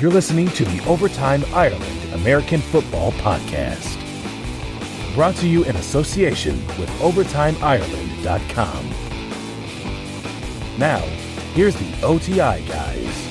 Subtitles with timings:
[0.00, 3.96] You're listening to the Overtime Ireland American Football Podcast.
[5.16, 8.90] Brought to you in association with OvertimeIreland.com.
[10.78, 11.00] Now,
[11.52, 13.27] here's the OTI guys.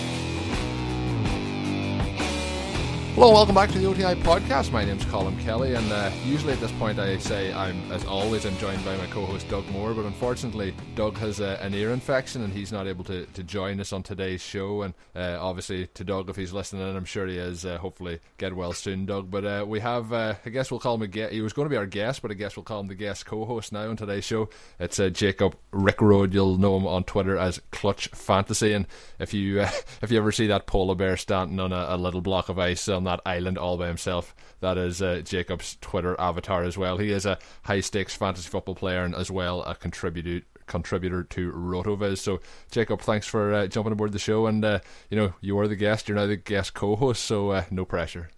[3.18, 4.71] Hello, welcome back to the OTI podcast.
[4.71, 8.45] My name's Colin Kelly, and uh, usually at this point I say I'm, as always,
[8.45, 12.43] I'm joined by my co-host Doug Moore, but unfortunately Doug has uh, an ear infection
[12.43, 14.84] and he's not able to, to join us on today's show.
[14.84, 18.55] And uh, obviously to Doug, if he's listening, I'm sure he is, uh, hopefully get
[18.55, 19.31] well soon, Doug.
[19.31, 21.34] But uh, we have, uh, I guess we'll call him a guest.
[21.34, 23.25] He was going to be our guest, but I guess we'll call him the guest
[23.25, 24.47] co-host now on today's show.
[24.80, 26.36] It's Jacob Rickroad.
[26.36, 28.86] You'll know him on Twitter as Clutch Fantasy, and
[29.17, 29.61] if you
[30.03, 32.88] if you ever see that polar bear standing on a, a little block of ice
[32.88, 34.35] on that island all by himself.
[34.59, 36.97] That is uh, Jacob's Twitter avatar as well.
[36.97, 41.52] He is a high stakes fantasy football player and as well a contributor contributor to
[41.52, 42.20] Rotoviz.
[42.20, 44.45] So, Jacob, thanks for uh, jumping aboard the show.
[44.45, 46.07] And uh, you know, you are the guest.
[46.07, 48.30] You're now the guest co-host, so uh, no pressure.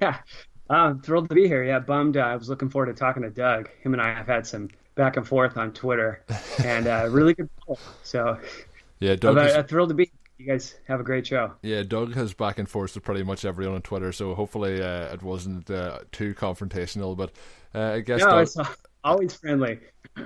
[0.00, 0.18] yeah,
[0.70, 1.64] I'm thrilled to be here.
[1.64, 2.16] Yeah, bummed.
[2.16, 3.70] Uh, I was looking forward to talking to Doug.
[3.80, 6.22] Him and I have had some back and forth on Twitter,
[6.64, 7.48] and uh, really good.
[8.02, 8.38] So,
[8.98, 9.38] yeah, Doug.
[9.38, 9.66] I'm is...
[9.66, 11.52] thrilled to be you guys have a great show.
[11.62, 15.12] Yeah, Doug has back and forth with pretty much everyone on Twitter, so hopefully uh,
[15.12, 17.16] it wasn't uh, too confrontational.
[17.16, 17.32] But
[17.74, 18.56] uh, I guess no, Doug, it's
[19.04, 19.78] always friendly.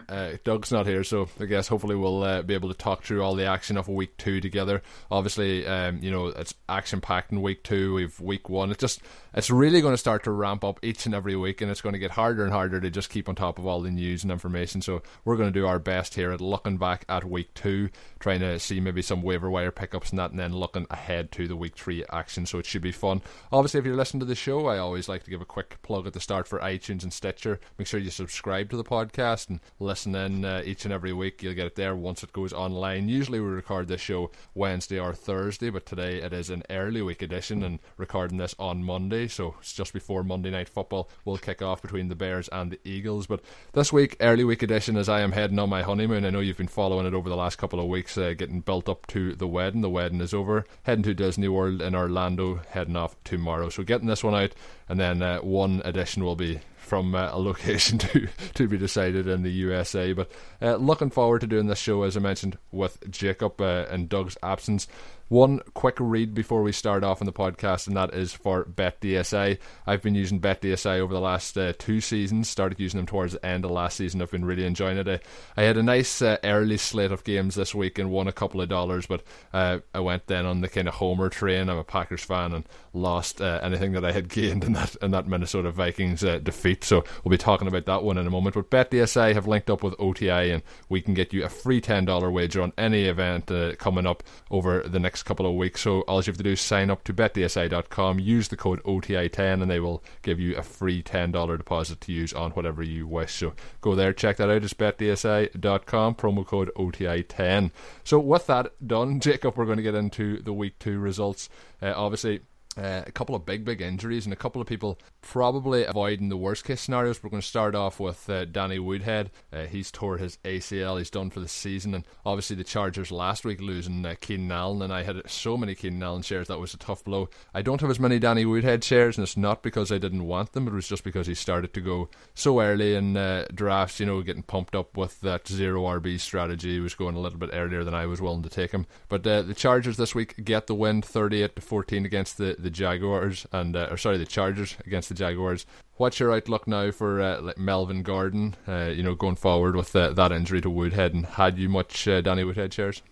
[0.08, 3.22] Uh, Doug's not here, so I guess hopefully we'll uh, be able to talk through
[3.22, 4.82] all the action of week two together.
[5.10, 7.94] Obviously, um, you know it's action packed in week two.
[7.94, 8.70] We've week one.
[8.70, 9.00] It's just
[9.34, 11.92] it's really going to start to ramp up each and every week, and it's going
[11.94, 14.32] to get harder and harder to just keep on top of all the news and
[14.32, 14.82] information.
[14.82, 18.40] So we're going to do our best here at looking back at week two, trying
[18.40, 21.56] to see maybe some waiver wire pickups and that, and then looking ahead to the
[21.56, 22.46] week three action.
[22.46, 23.22] So it should be fun.
[23.52, 26.06] Obviously, if you're listening to the show, I always like to give a quick plug
[26.06, 27.60] at the start for iTunes and Stitcher.
[27.78, 31.42] Make sure you subscribe to the podcast and listen in uh, each and every week.
[31.42, 33.08] You'll get it there once it goes online.
[33.08, 37.22] Usually we record this show Wednesday or Thursday, but today it is an early week
[37.22, 41.62] edition and recording this on Monday, so it's just before Monday night football will kick
[41.62, 43.26] off between the Bears and the Eagles.
[43.26, 43.42] But
[43.72, 46.56] this week, early week edition, as I am heading on my honeymoon, I know you've
[46.56, 49.46] been following it over the last couple of weeks, uh, getting built up to the
[49.46, 49.80] wedding.
[49.80, 50.64] The wedding is over.
[50.82, 53.68] Heading to Disney World in Orlando, heading off tomorrow.
[53.68, 54.52] So getting this one out,
[54.88, 59.28] and then uh, one edition will be from uh, a location to to be decided
[59.28, 60.12] in the USA.
[60.12, 64.36] But uh, looking forward to doing this show, as I mentioned, with Jacob uh, Doug's
[64.42, 64.88] absence.
[65.28, 69.58] One quick read before we start off on the podcast, and that is for BetDSI.
[69.86, 72.48] I've been using BetDSI over the last uh, two seasons.
[72.48, 74.22] Started using them towards the end of last season.
[74.22, 75.06] I've been really enjoying it.
[75.06, 75.20] I,
[75.54, 78.62] I had a nice uh, early slate of games this week and won a couple
[78.62, 79.22] of dollars, but
[79.52, 81.68] uh, I went then on the kind of homer train.
[81.68, 82.64] I'm a Packers fan and
[82.94, 86.84] lost uh, anything that I had gained in that in that Minnesota Vikings uh, defeat.
[86.84, 88.54] So we'll be talking about that one in a moment.
[88.54, 92.06] But BetDSI have linked up with OTI, and we can get you a free ten
[92.06, 95.80] dollar wager on any event uh, coming up over the next next couple of weeks.
[95.80, 99.60] So all you have to do is sign up to betdsi.com, use the code OTI10,
[99.60, 103.34] and they will give you a free $10 deposit to use on whatever you wish.
[103.34, 104.62] So go there, check that out.
[104.62, 107.72] It's betdsi.com, promo code OTI10.
[108.04, 111.48] So with that done, Jacob, we're going to get into the week two results.
[111.82, 112.42] Uh, obviously,
[112.78, 116.36] uh, a couple of big, big injuries and a couple of people probably avoiding the
[116.36, 117.22] worst case scenarios.
[117.22, 119.30] We're going to start off with uh, Danny Woodhead.
[119.52, 120.98] Uh, he's tore his ACL.
[120.98, 121.94] He's done for the season.
[121.94, 124.82] And obviously, the Chargers last week losing uh, Keenan Allen.
[124.82, 126.48] And I had so many Keenan Allen shares.
[126.48, 127.28] That was a tough blow.
[127.52, 130.52] I don't have as many Danny Woodhead shares, and it's not because I didn't want
[130.52, 130.68] them.
[130.68, 134.22] It was just because he started to go so early in uh, drafts, you know,
[134.22, 136.74] getting pumped up with that zero RB strategy.
[136.74, 138.86] He was going a little bit earlier than I was willing to take him.
[139.08, 142.67] But uh, the Chargers this week get the win 38 to 14 against the, the
[142.68, 145.64] the Jaguars and uh, or sorry the Chargers against the Jaguars.
[145.96, 148.56] What's your outlook now for uh, like Melvin Gordon?
[148.66, 152.06] Uh, you know, going forward with uh, that injury to Woodhead, and had you much
[152.06, 153.02] uh, Danny Woodhead shares?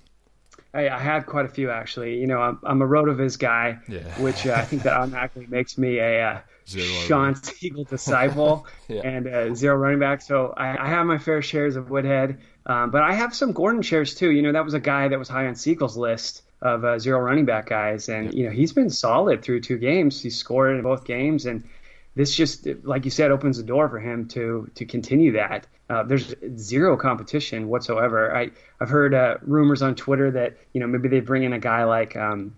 [0.74, 2.18] I, I had quite a few actually.
[2.18, 4.00] You know, I'm, I'm a Rotoviz guy, yeah.
[4.20, 9.00] which uh, I think that automatically makes me a Sean Siegel disciple yeah.
[9.02, 10.20] and zero running back.
[10.20, 13.80] So I, I, have my fair shares of Woodhead, um, but I have some Gordon
[13.80, 14.30] shares too.
[14.30, 17.20] You know, that was a guy that was high on Siegel's list of uh, zero
[17.20, 20.20] running back guys, and you know he's been solid through two games.
[20.20, 21.64] He scored in both games, and
[22.14, 25.66] this just, like you said, opens the door for him to to continue that.
[25.88, 28.34] Uh, there's zero competition whatsoever.
[28.34, 28.50] I
[28.80, 31.84] I've heard uh, rumors on Twitter that you know maybe they bring in a guy
[31.84, 32.16] like.
[32.16, 32.54] Um,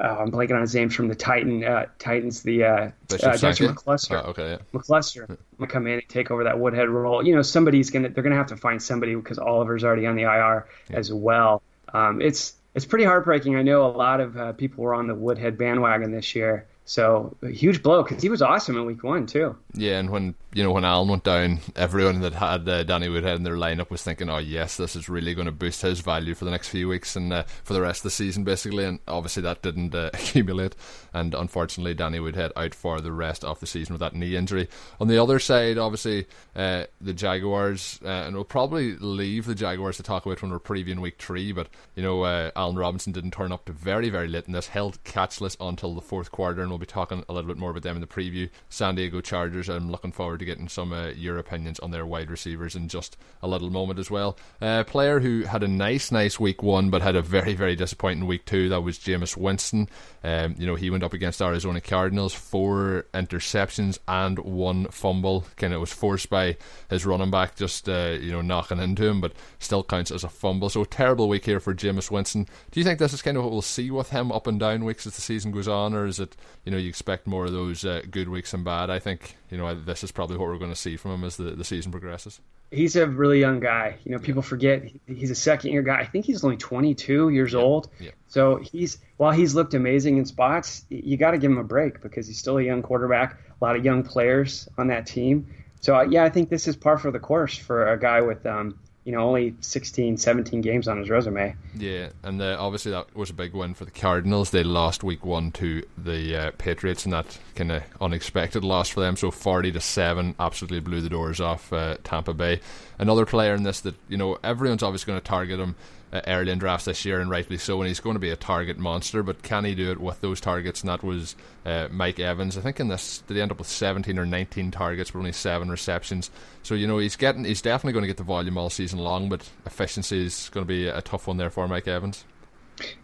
[0.00, 3.68] uh, I'm blanking on his name from the Titan uh, Titans, the uh, uh, Dexter
[3.68, 4.22] McCluster.
[4.24, 4.58] Oh, okay, yeah.
[4.72, 7.26] McCluster gonna come in and take over that Woodhead role.
[7.26, 10.22] You know, somebody's gonna they're gonna have to find somebody because Oliver's already on the
[10.22, 10.96] IR yeah.
[10.96, 11.62] as well.
[11.92, 13.56] Um, it's it's pretty heartbreaking.
[13.56, 17.36] I know a lot of uh, people were on the Woodhead bandwagon this year, So
[17.42, 19.56] huge blow because he was awesome in week one too.
[19.74, 23.34] Yeah, and when you know when Allen went down, everyone that had uh, Danny Woodhead
[23.34, 26.34] in their lineup was thinking, "Oh yes, this is really going to boost his value
[26.36, 29.00] for the next few weeks and uh, for the rest of the season, basically." And
[29.08, 30.76] obviously that didn't uh, accumulate,
[31.18, 34.68] and unfortunately Danny Woodhead out for the rest of the season with that knee injury.
[35.00, 36.26] On the other side, obviously
[36.56, 40.60] uh, the Jaguars, uh, and we'll probably leave the Jaguars to talk about when we're
[40.60, 44.28] previewing week three, but you know uh, Allen Robinson didn't turn up to very very
[44.28, 47.48] late in this, held catchless until the fourth quarter, and we'll be talking a little
[47.48, 48.48] bit more about them in the preview.
[48.68, 49.68] San Diego Chargers.
[49.68, 53.16] I'm looking forward to getting some uh, your opinions on their wide receivers in just
[53.42, 54.36] a little moment as well.
[54.60, 58.26] A player who had a nice, nice week one, but had a very, very disappointing
[58.26, 58.68] week two.
[58.68, 59.88] That was Jameis Winston.
[60.22, 65.44] Um, you know, he went up against Arizona Cardinals, four interceptions and one fumble.
[65.56, 66.56] Kind of was forced by
[66.90, 70.28] his running back just uh, you know knocking into him, but still counts as a
[70.28, 70.68] fumble.
[70.68, 72.46] So terrible week here for Jameis Winston.
[72.70, 74.84] Do you think this is kind of what we'll see with him up and down
[74.84, 77.52] weeks as the season goes on, or is it you know you expect more of
[77.52, 78.90] those uh, good weeks and bad?
[78.90, 81.36] I think you know this is probably what we're going to see from him as
[81.36, 82.40] the, the season progresses.
[82.70, 83.96] He's a really young guy.
[84.04, 86.00] You know, people forget he's a second year guy.
[86.00, 87.58] I think he's only 22 years yeah.
[87.58, 87.88] old.
[87.98, 88.10] Yeah.
[88.26, 92.02] So he's while he's looked amazing in spots, you got to give him a break
[92.02, 93.38] because he's still a young quarterback.
[93.60, 95.46] A lot of young players on that team.
[95.80, 98.44] So uh, yeah, I think this is par for the course for a guy with
[98.44, 98.78] um,
[99.08, 101.56] you know only 16 17 games on his resume.
[101.74, 104.50] Yeah and uh, obviously that was a big win for the cardinals.
[104.50, 109.00] They lost week one to the uh, patriots and that kind of unexpected loss for
[109.00, 109.16] them.
[109.16, 112.60] So 40 to 7 absolutely blew the doors off uh, tampa bay.
[112.98, 115.74] Another player in this that you know everyone's obviously going to target him
[116.12, 117.80] uh, early in drafts this year, and rightly so.
[117.80, 120.40] And he's going to be a target monster, but can he do it with those
[120.40, 120.80] targets?
[120.80, 122.56] And that was uh, Mike Evans.
[122.56, 125.32] I think in this, did he end up with 17 or 19 targets, but only
[125.32, 126.30] seven receptions?
[126.62, 129.28] So you know he's getting, he's definitely going to get the volume all season long,
[129.28, 132.24] but efficiency is going to be a tough one there for Mike Evans.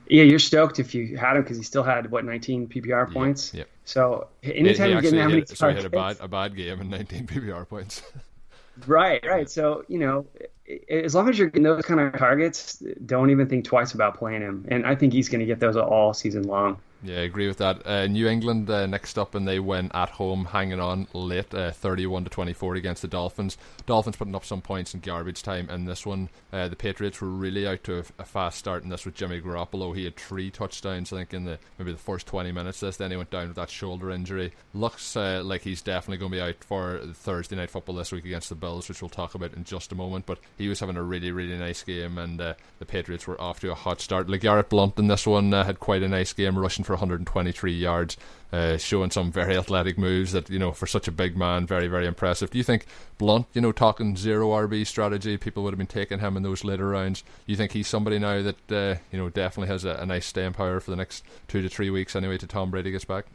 [0.08, 3.52] Yeah, you're stoked if you had him because he still had what 19 PPR points.
[3.54, 3.64] Yeah.
[3.84, 6.80] So anytime you're getting that many targets, so he had a bad a bad game
[6.80, 8.02] and 19 PPR points.
[8.86, 9.50] right, right.
[9.50, 10.26] So you know
[10.88, 14.42] as long as you're getting those kind of targets, don't even think twice about playing
[14.42, 14.66] him.
[14.68, 16.78] And I think he's going to get those all season long.
[17.04, 17.86] Yeah, I agree with that.
[17.86, 21.70] Uh, New England uh, next up, and they win at home, hanging on late, uh,
[21.70, 23.58] thirty-one to twenty-four against the Dolphins.
[23.84, 26.30] Dolphins putting up some points in garbage time in this one.
[26.50, 29.38] Uh, the Patriots were really out to a, a, fast start in this with Jimmy
[29.38, 29.94] Garoppolo.
[29.94, 32.80] He had three touchdowns, I think, in the maybe the first twenty minutes.
[32.80, 34.54] This, then he went down with that shoulder injury.
[34.72, 38.24] Looks uh, like he's definitely going to be out for Thursday night football this week
[38.24, 40.24] against the Bills, which we'll talk about in just a moment.
[40.24, 43.70] But he was having a really, really nice game, and the Patriots were off to
[43.70, 44.26] a hot start.
[44.26, 48.16] LeGarrette Blunt in this one had quite a nice game, rushing for 123 yards,
[48.52, 51.88] uh, showing some very athletic moves that you know for such a big man, very
[51.88, 52.50] very impressive.
[52.50, 52.86] Do you think
[53.18, 56.64] Blunt, you know, talking zero RB strategy, people would have been taking him in those
[56.64, 57.24] later rounds?
[57.46, 60.54] You think he's somebody now that uh, you know definitely has a, a nice staying
[60.54, 63.26] power for the next two to three weeks anyway to Tom Brady gets back?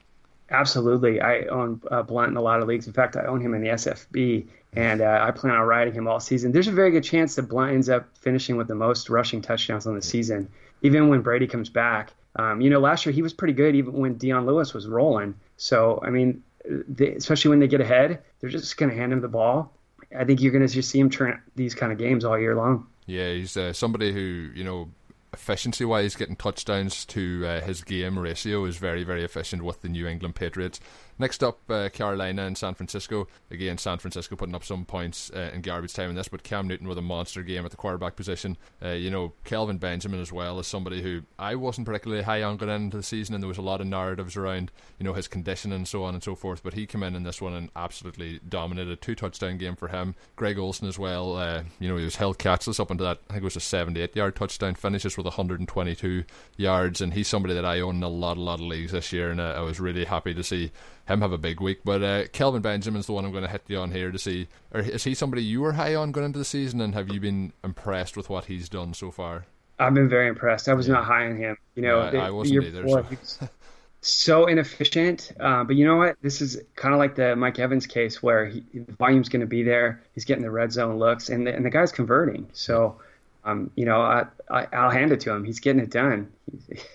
[0.51, 2.87] Absolutely, I own uh, Blunt in a lot of leagues.
[2.87, 6.07] In fact, I own him in the SFB, and uh, I plan on riding him
[6.07, 6.51] all season.
[6.51, 9.85] There's a very good chance that Blunt ends up finishing with the most rushing touchdowns
[9.85, 10.49] on the season,
[10.81, 12.13] even when Brady comes back.
[12.39, 15.35] Um, you know, last year he was pretty good even when Dion Lewis was rolling.
[15.57, 16.41] So, I mean,
[16.87, 19.73] they, especially when they get ahead, they're just going to hand him the ball.
[20.17, 22.55] I think you're going to just see him turn these kind of games all year
[22.55, 22.87] long.
[23.07, 24.89] Yeah, he's uh, somebody who, you know,
[25.33, 29.89] efficiency wise, getting touchdowns to uh, his game ratio is very, very efficient with the
[29.89, 30.79] New England Patriots.
[31.19, 33.27] Next up, uh, Carolina and San Francisco.
[33.51, 36.65] Again, San Francisco putting up some points uh, in garbage time in this, but Cam
[36.65, 38.55] Newton with a monster game at the quarterback position.
[38.81, 42.55] Uh, you know, Kelvin Benjamin as well is somebody who I wasn't particularly high on
[42.55, 45.27] going into the season, and there was a lot of narratives around, you know, his
[45.27, 46.63] condition and so on and so forth.
[46.63, 49.01] But he came in in this one and absolutely dominated.
[49.01, 50.15] Two touchdown game for him.
[50.37, 51.35] Greg Olsen as well.
[51.35, 53.19] Uh, you know, he was held catchless up into that.
[53.29, 54.75] I think it was a 78 yard touchdown.
[54.75, 56.23] Finishes with 122
[56.55, 59.11] yards, and he's somebody that I own in a lot, a lot of leagues this
[59.11, 60.71] year, and uh, I was really happy to see
[61.09, 61.79] him have a big week.
[61.83, 64.47] But uh, Kelvin Benjamin's the one I'm going to hit you on here to see.
[64.73, 67.19] Or is he somebody you were high on going into the season, and have you
[67.19, 69.45] been impressed with what he's done so far?
[69.79, 70.67] I've been very impressed.
[70.67, 70.95] I was yeah.
[70.95, 71.57] not high on him.
[71.75, 72.83] You know, yeah, the, I wasn't either.
[72.83, 73.49] Before, so.
[74.01, 75.31] so inefficient.
[75.39, 76.17] Uh, but you know what?
[76.21, 79.47] This is kind of like the Mike Evans case where he, the volume's going to
[79.47, 80.03] be there.
[80.13, 82.49] He's getting the red zone looks, and the, and the guy's converting.
[82.53, 82.99] So,
[83.45, 85.45] um, you know, I, I, will hand it to him.
[85.45, 86.31] He's getting it done.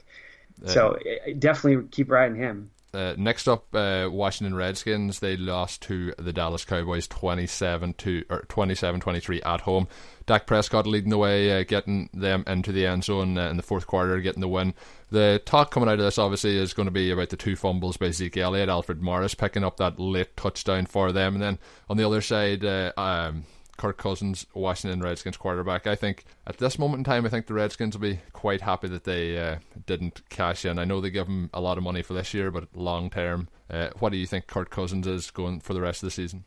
[0.66, 0.98] so
[1.38, 2.70] definitely keep riding him.
[2.94, 5.18] Uh, next up, uh, Washington Redskins.
[5.18, 9.88] They lost to the Dallas Cowboys 27 to or 27-23 at home.
[10.26, 13.62] Dak Prescott leading the way, uh, getting them into the end zone uh, in the
[13.62, 14.74] fourth quarter, getting the win.
[15.10, 17.96] The talk coming out of this obviously is going to be about the two fumbles
[17.96, 21.58] by Zeke Elliott, Alfred Morris picking up that late touchdown for them, and then
[21.90, 23.44] on the other side, uh, um,
[23.76, 25.86] Kirk Cousins, Washington Redskins quarterback.
[25.86, 28.88] I think at this moment in time, I think the Redskins will be quite happy
[28.88, 30.78] that they uh, didn't cash in.
[30.78, 33.48] I know they give him a lot of money for this year, but long term,
[33.70, 36.44] uh, what do you think Kirk Cousins is going for the rest of the season?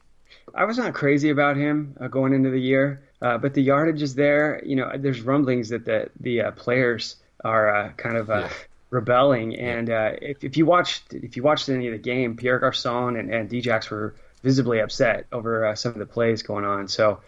[0.55, 4.01] I was not crazy about him uh, going into the year, uh, but the yardage
[4.01, 4.61] is there.
[4.65, 8.49] You know, there's rumblings that the the uh, players are uh, kind of yeah.
[8.89, 9.89] rebelling, and
[10.21, 13.49] if, if you watched if you watched any of the game, Pierre Garcon and, and
[13.49, 16.87] Djax were visibly upset over uh, some of the plays going on.
[16.87, 17.21] So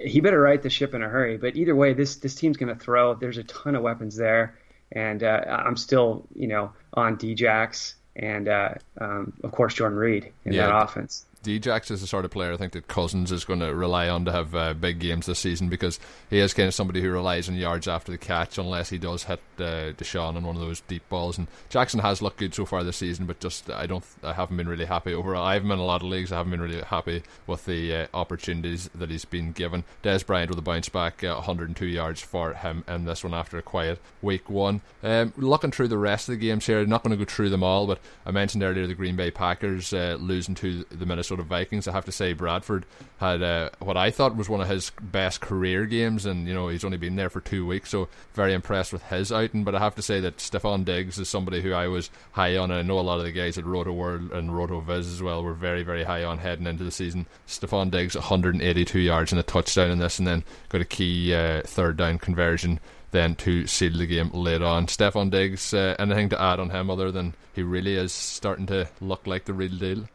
[0.00, 1.36] he better right the ship in a hurry.
[1.36, 3.14] But either way, this this team's going to throw.
[3.14, 4.58] There's a ton of weapons there,
[4.92, 10.32] and uh, I'm still you know on Djax and uh, um, of course Jordan Reed
[10.44, 10.66] in yeah.
[10.66, 11.26] that offense.
[11.44, 14.24] Djax is the sort of player I think that Cousins is going to rely on
[14.24, 17.48] to have uh, big games this season because he is kind of somebody who relies
[17.48, 20.80] on yards after the catch unless he does hit uh, DeSean on one of those
[20.82, 21.38] deep balls.
[21.38, 24.56] And Jackson has looked good so far this season, but just I don't I haven't
[24.56, 25.44] been really happy overall.
[25.44, 26.32] I haven't been in a lot of leagues.
[26.32, 29.84] I haven't been really happy with the uh, opportunities that he's been given.
[30.02, 33.58] Dez Bryant with a bounce back, uh, 102 yards for him in this one after
[33.58, 34.80] a quiet week one.
[35.02, 37.62] Um, looking through the rest of the games here, not going to go through them
[37.62, 41.48] all, but I mentioned earlier the Green Bay Packers uh, losing to the Minnesota Minnesota
[41.48, 41.88] Vikings.
[41.88, 42.86] I have to say, Bradford
[43.18, 46.68] had uh, what I thought was one of his best career games, and you know
[46.68, 49.64] he's only been there for two weeks, so very impressed with his outing.
[49.64, 52.70] But I have to say that Stefon Diggs is somebody who I was high on,
[52.70, 55.22] and I know a lot of the guys at Roto World and Roto Viz as
[55.22, 57.26] well were very, very high on heading into the season.
[57.46, 61.62] Stefon Diggs, 182 yards and a touchdown in this, and then got a key uh,
[61.62, 64.88] third down conversion then to seal the game later on.
[64.88, 68.88] Stefon Diggs, uh, anything to add on him other than he really is starting to
[69.00, 70.08] look like the real deal?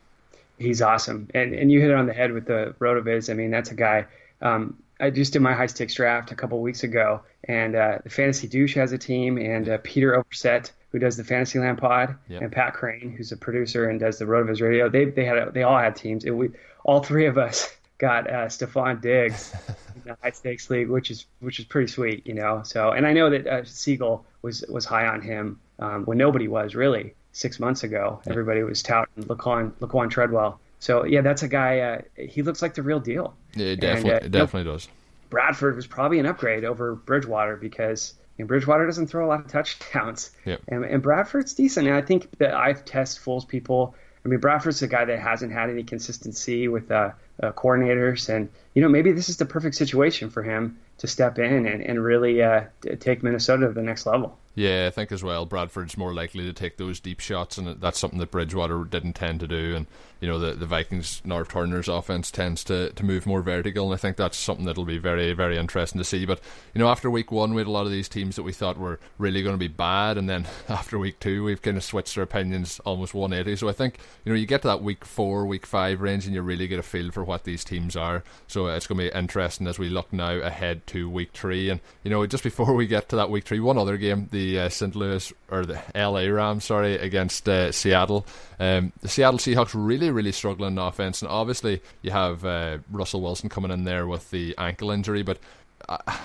[0.59, 1.29] He's awesome.
[1.33, 3.29] And and you hit it on the head with the Rotoviz.
[3.29, 4.05] I mean, that's a guy.
[4.41, 8.09] Um, I just did my high stakes draft a couple weeks ago, and uh, the
[8.09, 12.41] Fantasy Douche has a team, and uh, Peter Overzet, who does the Fantasyland Pod, yep.
[12.41, 14.89] and Pat Kerrane, who's a producer and does the Rotoviz Radio.
[14.89, 16.49] They they had a, they all had teams, and we
[16.83, 19.53] all three of us got uh, Stefon Diggs
[19.95, 22.63] in the high stakes league, which is which is pretty sweet, you know.
[22.65, 26.49] So, and I know that uh, Siegel was was high on him um, when nobody
[26.49, 28.21] was really six months ago.
[28.25, 28.33] Yeah.
[28.33, 30.59] Everybody was touting Laquon, Laquon Treadwell.
[30.79, 31.79] So yeah, that's a guy.
[31.79, 33.33] Uh, he looks like the real deal.
[33.55, 34.87] Yeah, definitely, and, uh, definitely you know, does.
[35.29, 39.39] Bradford was probably an upgrade over Bridgewater because you know, Bridgewater doesn't throw a lot
[39.39, 40.31] of touchdowns.
[40.45, 40.61] Yep.
[40.67, 41.87] And, and Bradford's decent.
[41.87, 43.95] And I think that I've test fools people.
[44.25, 48.49] I mean, Bradford's a guy that hasn't had any consistency with uh, uh, coordinators, and
[48.73, 52.03] you know maybe this is the perfect situation for him to step in and, and
[52.03, 52.63] really uh,
[52.99, 54.37] take Minnesota to the next level.
[54.59, 55.45] Yeah, I think as well.
[55.45, 59.39] Bradford's more likely to take those deep shots, and that's something that Bridgewater didn't tend
[59.39, 59.73] to do.
[59.73, 59.87] And
[60.19, 63.93] you know, the the Vikings Norv Turner's offense tends to, to move more vertical, and
[63.93, 66.25] I think that's something that'll be very very interesting to see.
[66.25, 66.41] But
[66.73, 68.77] you know, after week one, we had a lot of these teams that we thought
[68.77, 72.17] were really going to be bad, and then after week two, we've kind of switched
[72.17, 73.55] our opinions almost 180.
[73.55, 76.35] So I think you know, you get to that week four, week five range, and
[76.35, 78.23] you really get a feel for what these teams are.
[78.47, 81.79] So it's going to be interesting as we look now ahead to week three, and
[82.03, 84.69] you know, just before we get to that week three, one other game, the uh,
[84.69, 84.95] St.
[84.95, 88.25] Louis or the LA Rams, sorry, against uh, Seattle.
[88.59, 93.21] Um, the Seattle Seahawks really, really struggling in offense, and obviously you have uh, Russell
[93.21, 95.39] Wilson coming in there with the ankle injury, but.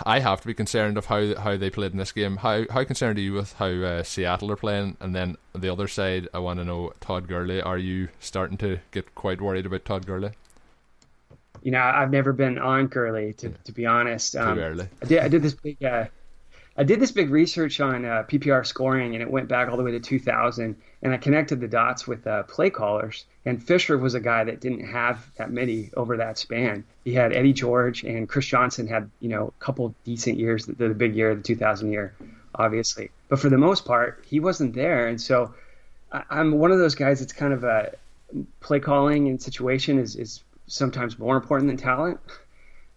[0.04, 2.37] I have to be concerned of how how they played in this game.
[2.37, 4.99] How how concerned are you with how uh, Seattle are playing?
[5.00, 7.62] And then the other side, I want to know Todd Gurley.
[7.62, 10.33] Are you starting to get quite worried about Todd Gurley?
[11.62, 13.57] You know, I've never been on Gurley to yeah.
[13.64, 14.37] to be honest.
[14.37, 14.88] Um, Too early.
[15.02, 16.07] I did I did this big uh,
[16.76, 19.85] I did this big research on uh, PPR scoring, and it went back all the
[19.85, 20.75] way to 2000.
[21.02, 23.26] And I connected the dots with uh, play callers.
[23.45, 26.85] And Fisher was a guy that didn't have that many over that span.
[27.04, 30.73] He had Eddie George, and Chris Johnson had you know a couple decent years, the,
[30.73, 32.14] the big year, the 2000 year,
[32.57, 33.11] obviously.
[33.28, 35.07] But for the most part, he wasn't there.
[35.07, 35.54] And so
[36.11, 37.93] I, I'm one of those guys that's kind of a
[38.61, 42.19] play calling and situation is, is sometimes more important than talent.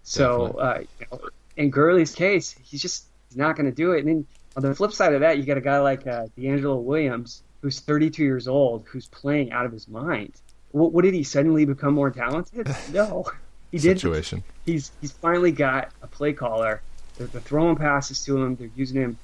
[0.01, 3.05] So uh, you know, in Gurley's case, he's just
[3.37, 3.99] not going to do it.
[3.99, 6.81] And then on the flip side of that, you got a guy like uh, DeAngelo
[6.81, 10.33] Williams, who's 32 years old, who's playing out of his mind.
[10.71, 12.67] What, what did he suddenly become more talented?
[12.91, 13.25] No,
[13.71, 13.99] he did.
[13.99, 14.43] Situation.
[14.65, 16.81] He's he's finally got a play caller.
[17.17, 18.55] They're, they're throwing passes to him.
[18.55, 19.17] They're using him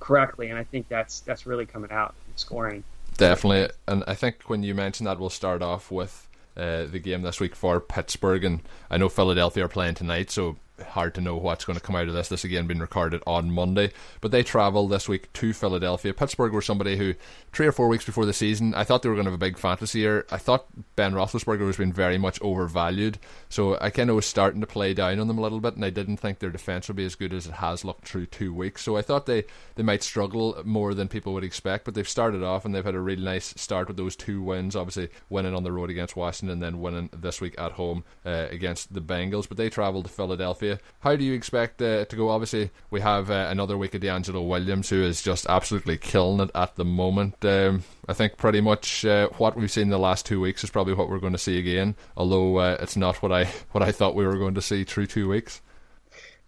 [0.00, 2.84] correctly, and I think that's that's really coming out in scoring.
[3.16, 7.22] Definitely, and I think when you mentioned that, we'll start off with uh, the game
[7.22, 8.60] this week for Pittsburgh, and
[8.90, 12.08] I know Philadelphia are playing tonight, so hard to know what's going to come out
[12.08, 12.28] of this.
[12.28, 16.14] This again being recorded on Monday, but they travel this week to Philadelphia.
[16.14, 17.14] Pittsburgh were somebody who
[17.52, 19.46] three or four weeks before the season, I thought they were going to have a
[19.46, 20.26] big fantasy year.
[20.30, 20.66] I thought
[20.96, 23.18] Ben Roethlisberger was being very much overvalued,
[23.48, 25.84] so I kind of was starting to play down on them a little bit, and
[25.84, 28.52] I didn't think their defense would be as good as it has looked through two
[28.52, 28.82] weeks.
[28.82, 29.44] So I thought they
[29.74, 32.94] they might struggle more than people would expect, but they've started off and they've had
[32.94, 34.76] a really nice start with those two wins.
[34.76, 38.46] Obviously, winning on the road against Washington, and then winning this week at home uh,
[38.50, 39.48] against the Bengals.
[39.48, 40.67] But they travel to Philadelphia.
[41.00, 42.28] How do you expect uh, to go?
[42.28, 46.50] Obviously, we have uh, another week of DeAngelo Williams, who is just absolutely killing it
[46.54, 47.44] at the moment.
[47.44, 50.94] Um, I think pretty much uh, what we've seen the last two weeks is probably
[50.94, 51.96] what we're going to see again.
[52.16, 55.06] Although uh, it's not what I what I thought we were going to see through
[55.06, 55.60] two weeks.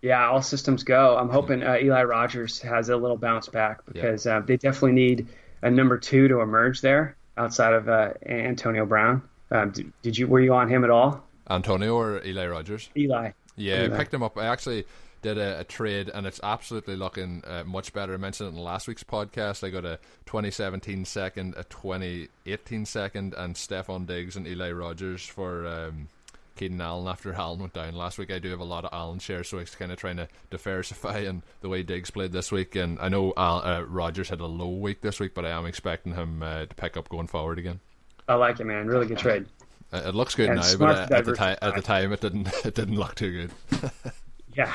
[0.03, 1.17] Yeah, all systems go.
[1.19, 4.39] I'm hoping uh, Eli Rogers has a little bounce back because yeah.
[4.39, 5.29] uh, they definitely need
[5.63, 9.23] a number two to emerge there outside of uh, Antonio Brown.
[9.51, 11.23] Um, did, did, you were you on him at all?
[11.51, 12.89] Antonio or Eli Rogers?
[12.97, 13.33] Eli.
[13.61, 14.39] Yeah, I picked him up.
[14.39, 14.87] I actually
[15.23, 18.15] did a, a trade, and it's absolutely looking uh, much better.
[18.15, 19.63] I mentioned it in last week's podcast.
[19.63, 25.67] I got a 2017 second, a 2018 second, and Stefon Diggs and Eli Rogers for.
[25.67, 26.09] Um,
[26.57, 28.31] Keenan Allen after Allen went down last week.
[28.31, 31.21] I do have a lot of Allen shares, so it's kind of trying to diversify
[31.21, 32.77] and the way Diggs played this week.
[32.77, 35.65] And I know Al, uh, Rogers had a low week this week, but I am
[35.65, 37.81] expecting him uh, to pick up going forward again.
[38.29, 38.89] I like it, man.
[38.89, 39.47] Really good trade.
[39.93, 42.49] It looks good and now, but at the time, at the time, it didn't.
[42.65, 43.91] It didn't look too good.
[44.55, 44.73] yeah,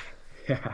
[0.49, 0.73] yeah.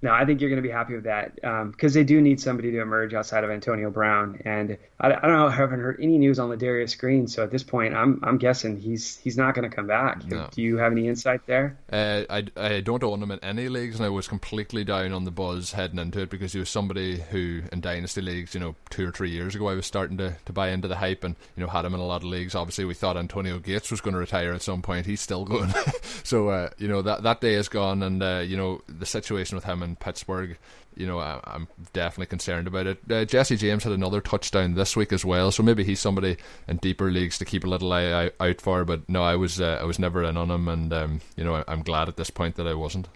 [0.00, 2.40] No, I think you're going to be happy with that because um, they do need
[2.40, 4.40] somebody to emerge outside of Antonio Brown.
[4.44, 7.26] And I, I, don't know, I haven't heard any news on Ladarius Green.
[7.26, 10.24] So at this point, I'm I'm guessing he's he's not going to come back.
[10.24, 10.48] No.
[10.52, 11.76] Do you have any insight there?
[11.90, 15.24] Uh, I, I don't own him in any leagues, and I was completely down on
[15.24, 18.76] the buzz heading into it because he was somebody who in dynasty leagues, you know,
[18.90, 21.34] two or three years ago, I was starting to, to buy into the hype and
[21.56, 22.54] you know had him in a lot of leagues.
[22.54, 25.06] Obviously, we thought Antonio Gates was going to retire at some point.
[25.06, 25.74] He's still going.
[26.22, 29.56] so uh, you know that that day is gone, and uh, you know the situation
[29.56, 30.58] with him Pittsburgh
[30.98, 32.98] you know, I, am definitely concerned about it.
[33.08, 36.78] Uh, Jesse James had another touchdown this week as well, so maybe he's somebody in
[36.78, 38.84] deeper leagues to keep a little eye out for.
[38.84, 41.62] But no, I was uh, I was never in on him, and um, you know,
[41.68, 43.08] I'm glad at this point that I wasn't.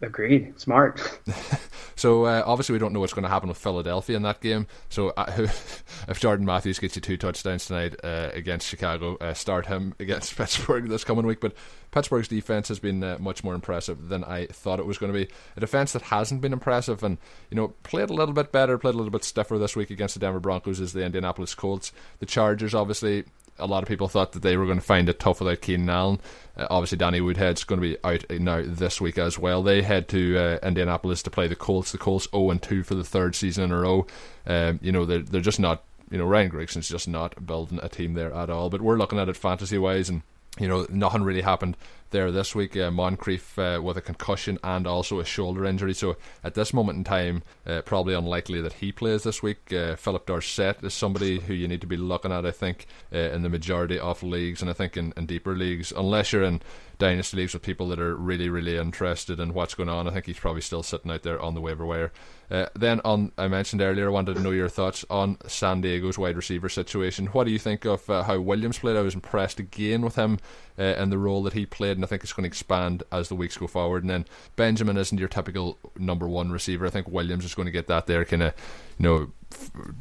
[0.00, 0.58] Agreed.
[0.60, 1.00] Smart.
[1.96, 4.68] so uh, obviously we don't know what's going to happen with Philadelphia in that game.
[4.88, 9.66] So uh, if Jordan Matthews gets you two touchdowns tonight uh, against Chicago, uh, start
[9.66, 11.40] him against Pittsburgh this coming week.
[11.40, 11.54] But
[11.90, 15.18] Pittsburgh's defense has been uh, much more impressive than I thought it was going to
[15.18, 15.32] be.
[15.56, 17.18] A defense that hasn't been impressive and
[17.50, 20.14] you know played a little bit better, played a little bit stiffer this week against
[20.14, 21.92] the Denver Broncos is the Indianapolis Colts.
[22.20, 23.24] The Chargers obviously
[23.58, 25.88] a lot of people thought that they were going to find it tough without Keenan
[25.88, 26.20] Allen.
[26.56, 29.62] Uh, obviously, Danny Woodhead's going to be out now this week as well.
[29.62, 31.92] They head to uh, Indianapolis to play the Colts.
[31.92, 34.06] The Colts 0 and 2 for the third season in a row.
[34.46, 37.88] Um, you know, they're, they're just not, you know, Ryan Grigson's just not building a
[37.88, 38.70] team there at all.
[38.70, 40.22] But we're looking at it fantasy wise and
[40.58, 41.76] you know, nothing really happened
[42.10, 42.76] there this week.
[42.76, 45.94] Uh, Moncrief uh, with a concussion and also a shoulder injury.
[45.94, 49.72] So at this moment in time, uh, probably unlikely that he plays this week.
[49.72, 53.18] Uh, Phillip Dorsett is somebody who you need to be looking at, I think, uh,
[53.18, 56.60] in the majority of leagues, and I think in, in deeper leagues, unless you're in
[56.98, 60.08] dynasty leagues with people that are really, really interested in what's going on.
[60.08, 62.12] I think he's probably still sitting out there on the waiver wire.
[62.50, 66.18] Uh, then on, I mentioned earlier, I wanted to know your thoughts on San Diego's
[66.18, 67.26] wide receiver situation.
[67.26, 68.96] What do you think of uh, how Williams played?
[68.96, 70.38] I was impressed again with him
[70.78, 73.28] uh, and the role that he played, and I think it's going to expand as
[73.28, 74.02] the weeks go forward.
[74.02, 74.24] And then
[74.56, 76.86] Benjamin isn't your typical number one receiver.
[76.86, 78.54] I think Williams is going to get that there kind of,
[78.98, 79.30] you know,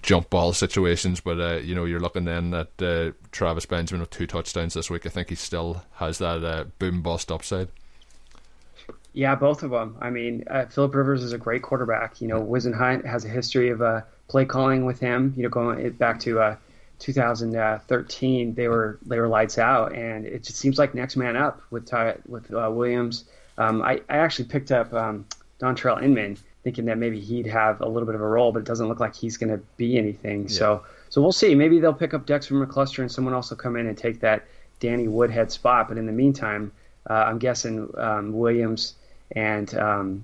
[0.01, 1.19] jump ball situations.
[1.19, 4.89] But uh, you know, you're looking then at uh, Travis Benjamin with two touchdowns this
[4.89, 5.05] week.
[5.05, 7.69] I think he still has that uh, boom bust upside.
[9.15, 9.95] Yeah, both of them.
[10.01, 12.19] I mean, uh, Philip Rivers is a great quarterback.
[12.19, 15.33] You know, Whisenhunt has a history of uh, play calling with him.
[15.37, 16.55] You know, going back to uh,
[17.03, 21.61] 2013, they were they were lights out, and it just seems like next man up
[21.69, 23.25] with Ty, with uh, Williams.
[23.57, 25.25] Um, I, I actually picked up um,
[25.59, 28.65] Dontrelle Inman, thinking that maybe he'd have a little bit of a role, but it
[28.65, 30.43] doesn't look like he's going to be anything.
[30.43, 30.49] Yeah.
[30.49, 31.53] So so we'll see.
[31.55, 34.21] Maybe they'll pick up Dex Dexter McCluster, and someone else will come in and take
[34.21, 34.45] that
[34.79, 35.89] Danny Woodhead spot.
[35.89, 36.71] But in the meantime,
[37.09, 38.95] uh, I'm guessing um, Williams
[39.35, 40.23] and um,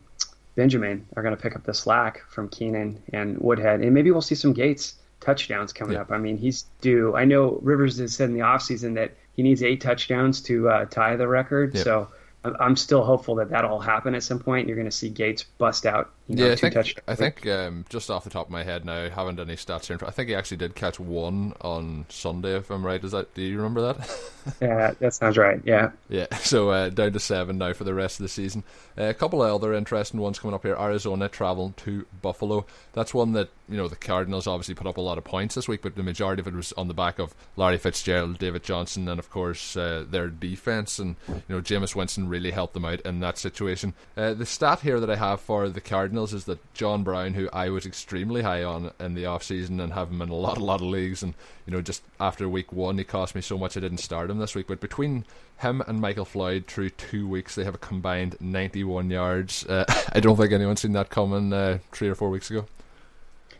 [0.55, 4.21] Benjamin are going to pick up the slack from Keenan and Woodhead, and maybe we'll
[4.21, 6.01] see some Gates touchdowns coming yeah.
[6.01, 6.11] up.
[6.11, 7.15] I mean, he's due.
[7.15, 10.85] I know Rivers has said in the offseason that he needs eight touchdowns to uh,
[10.85, 11.75] tie the record.
[11.75, 11.83] Yeah.
[11.83, 12.07] So
[12.43, 14.67] I'm still hopeful that that'll happen at some point.
[14.67, 17.85] You're going to see Gates bust out, You know, yeah, I think, I think um,
[17.89, 19.97] just off the top of my head now, I haven't any stats here.
[20.05, 23.03] I think he actually did catch one on Sunday, if I'm right.
[23.03, 23.33] Is that?
[23.33, 24.19] Do you remember that?
[24.61, 25.59] yeah, that sounds right.
[25.65, 25.91] Yeah.
[26.07, 26.27] Yeah.
[26.49, 28.63] So uh, down to seven now for the rest of the season.
[28.97, 30.75] Uh, a couple of other interesting ones coming up here.
[30.75, 32.65] Arizona travel to Buffalo.
[32.93, 35.67] That's one that you know the Cardinals obviously put up a lot of points this
[35.67, 39.07] week, but the majority of it was on the back of Larry Fitzgerald, David Johnson,
[39.07, 40.97] and of course uh, their defense.
[40.97, 43.93] And you know Jameis Winston really helped them out in that situation.
[44.17, 47.49] Uh, the stat here that I have for the Cardinals is that John Brown, who
[47.51, 50.57] I was extremely high on in the off season and have him in a lot,
[50.57, 51.33] a lot of leagues, and
[51.65, 54.39] you know just after week one he cost me so much I didn't start him
[54.39, 54.67] this week.
[54.67, 55.25] But between
[55.57, 59.65] him and Michael Floyd through two weeks, they have a combined 91 yards.
[59.65, 62.65] Uh, I don't think anyone's seen that coming uh, three or four weeks ago.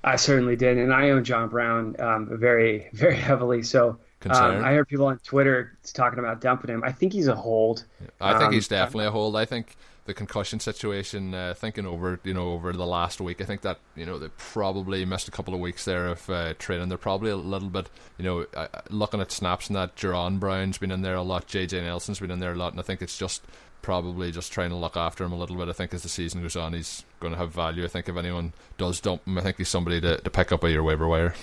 [0.04, 3.64] I certainly did, and I own John Brown um, very, very heavily.
[3.64, 3.98] So
[4.30, 6.84] um, I heard people on Twitter talking about dumping him.
[6.84, 7.86] I think he's a hold.
[8.20, 9.36] I think um, he's definitely a hold.
[9.36, 13.46] I think the concussion situation, uh, thinking over you know over the last week, I
[13.46, 16.90] think that you know they probably missed a couple of weeks there of uh, training.
[16.90, 19.96] They're probably a little bit you know uh, looking at snaps and that.
[19.96, 21.48] Jaron Brown's been in there a lot.
[21.48, 23.44] JJ Nelson's been in there a lot, and I think it's just
[23.82, 25.70] probably just trying to look after him a little bit.
[25.70, 27.84] I think as the season goes on, he's going to have value.
[27.86, 30.64] I think if anyone does dump him, I think he's somebody to, to pick up
[30.64, 31.34] at your waiver wire.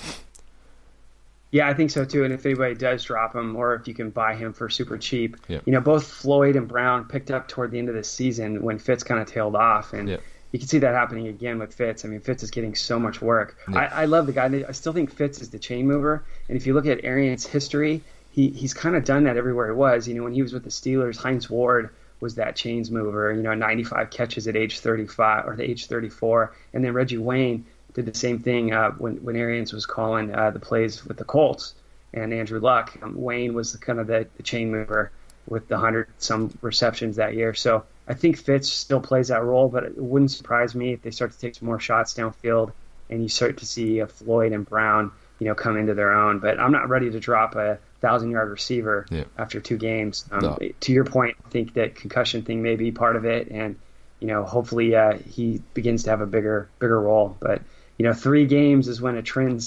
[1.57, 2.23] Yeah, I think so too.
[2.23, 5.39] And if anybody does drop him, or if you can buy him for super cheap,
[5.49, 5.61] yeah.
[5.65, 8.79] you know, both Floyd and Brown picked up toward the end of the season when
[8.79, 10.19] Fitz kind of tailed off, and yeah.
[10.53, 12.05] you can see that happening again with Fitz.
[12.05, 13.57] I mean, Fitz is getting so much work.
[13.73, 13.79] Yeah.
[13.79, 14.65] I, I, love the guy.
[14.69, 18.03] I still think Fitz is the chain mover, and if you look at Arians' history,
[18.33, 20.07] he he's kind of done that everywhere he was.
[20.07, 21.89] You know, when he was with the Steelers, Hines Ward
[22.21, 23.33] was that chains mover.
[23.33, 27.65] You know, 95 catches at age 35 or the age 34, and then Reggie Wayne
[27.97, 31.25] did the same thing uh, when when Arians was calling uh, the plays with the
[31.25, 31.75] Colts
[32.13, 32.97] and Andrew Luck.
[33.03, 35.11] Um, Wayne was the, kind of the, the, chain mover
[35.49, 37.55] with the hundred some receptions that year.
[37.55, 41.11] So I think Fitz still plays that role, but it wouldn't surprise me if they
[41.11, 42.73] start to take some more shots downfield
[43.09, 46.39] and you start to see uh, Floyd and Brown, you know, come into their own.
[46.39, 49.25] But I'm not ready to drop a thousand yard receiver yeah.
[49.39, 50.27] after two games.
[50.31, 50.59] Um, no.
[50.81, 53.77] To your point, I think that concussion thing may be part of it, and
[54.21, 57.39] you know, hopefully uh, he begins to have a bigger bigger role.
[57.41, 57.63] But
[57.99, 59.63] you know, three games is when a trend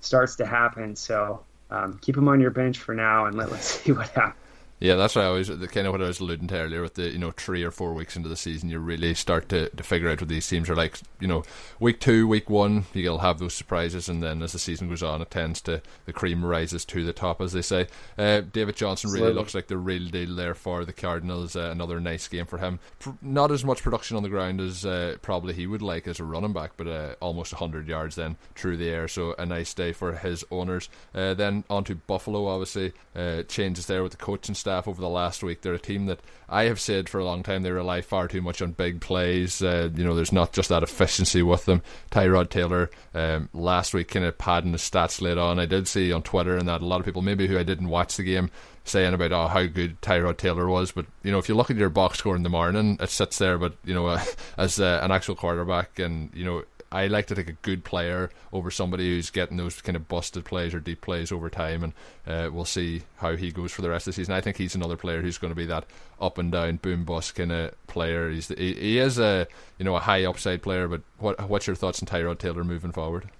[0.00, 0.96] starts to happen.
[0.96, 4.45] So um, keep him on your bench for now, and let, let's see what happens.
[4.78, 6.94] Yeah, that's what I always the kind of what I was alluding to earlier with
[6.94, 9.82] the you know three or four weeks into the season, you really start to, to
[9.82, 10.98] figure out what these teams are like.
[11.18, 11.44] You know,
[11.80, 15.22] week two, week one, you'll have those surprises, and then as the season goes on,
[15.22, 17.86] it tends to the cream rises to the top, as they say.
[18.18, 21.56] Uh, David Johnson really looks like the real deal there for the Cardinals.
[21.56, 22.78] Uh, another nice game for him.
[23.22, 26.24] Not as much production on the ground as uh, probably he would like as a
[26.24, 29.08] running back, but uh, almost 100 yards then through the air.
[29.08, 30.90] So a nice day for his owners.
[31.14, 35.08] Uh, then on to Buffalo, obviously uh, changes there with the coaching staff over the
[35.08, 35.62] last week.
[35.62, 38.42] They're a team that I have said for a long time they rely far too
[38.42, 39.62] much on big plays.
[39.62, 41.82] Uh, you know, there's not just that efficiency with them.
[42.10, 45.60] Tyrod Taylor um, last week kind of padding the stats late on.
[45.60, 47.88] I did see on Twitter and that a lot of people maybe who I didn't
[47.88, 48.50] watch the game
[48.82, 51.76] saying about oh how good Tyrod Taylor was, but you know if you look at
[51.76, 53.58] your box score in the morning, it sits there.
[53.58, 54.24] But you know uh,
[54.58, 58.30] as uh, an actual quarterback, and you know I like to take a good player
[58.52, 61.92] over somebody who's getting those kind of busted plays or deep plays over time, and
[62.26, 64.34] uh, we'll see how he goes for the rest of the season.
[64.34, 65.84] I think he's another player who's going to be that
[66.20, 68.30] up and down, boom bust kind of player.
[68.30, 69.46] He's he, he is a
[69.78, 72.92] you know a high upside player, but what what's your thoughts on Tyrod Taylor moving
[72.92, 73.30] forward?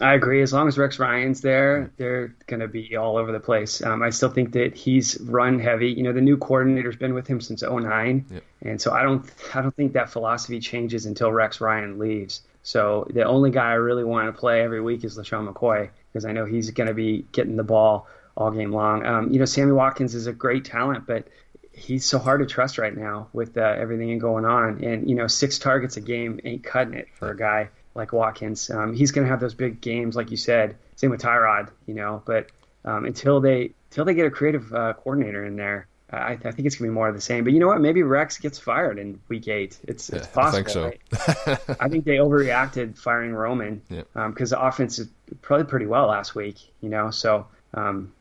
[0.00, 0.42] I agree.
[0.42, 3.82] As long as Rex Ryan's there, they're going to be all over the place.
[3.82, 5.88] Um, I still think that he's run heavy.
[5.88, 8.26] You know, the new coordinator's been with him since 09.
[8.30, 8.42] Yep.
[8.62, 12.42] And so I don't I don't think that philosophy changes until Rex Ryan leaves.
[12.66, 16.24] So the only guy I really want to play every week is LeSean McCoy because
[16.24, 19.06] I know he's going to be getting the ball all game long.
[19.06, 21.28] Um, you know, Sammy Watkins is a great talent, but
[21.70, 24.82] he's so hard to trust right now with uh, everything going on.
[24.82, 28.68] And you know, six targets a game ain't cutting it for a guy like Watkins.
[28.68, 30.76] Um, he's going to have those big games, like you said.
[30.96, 32.20] Same with Tyrod, you know.
[32.26, 32.50] But
[32.84, 36.66] um, until they until they get a creative uh, coordinator in there, I, I, think
[36.66, 37.42] it's gonna be more of the same.
[37.42, 37.80] But you know what?
[37.80, 39.78] Maybe Rex gets fired in week eight.
[39.84, 40.48] It's it's possible.
[40.48, 40.84] I think so.
[40.84, 41.80] Right?
[41.80, 44.24] I think they overreacted firing Roman because yeah.
[44.24, 45.08] um, the offense is
[45.42, 46.58] probably pretty well last week.
[46.80, 48.12] You know, so um,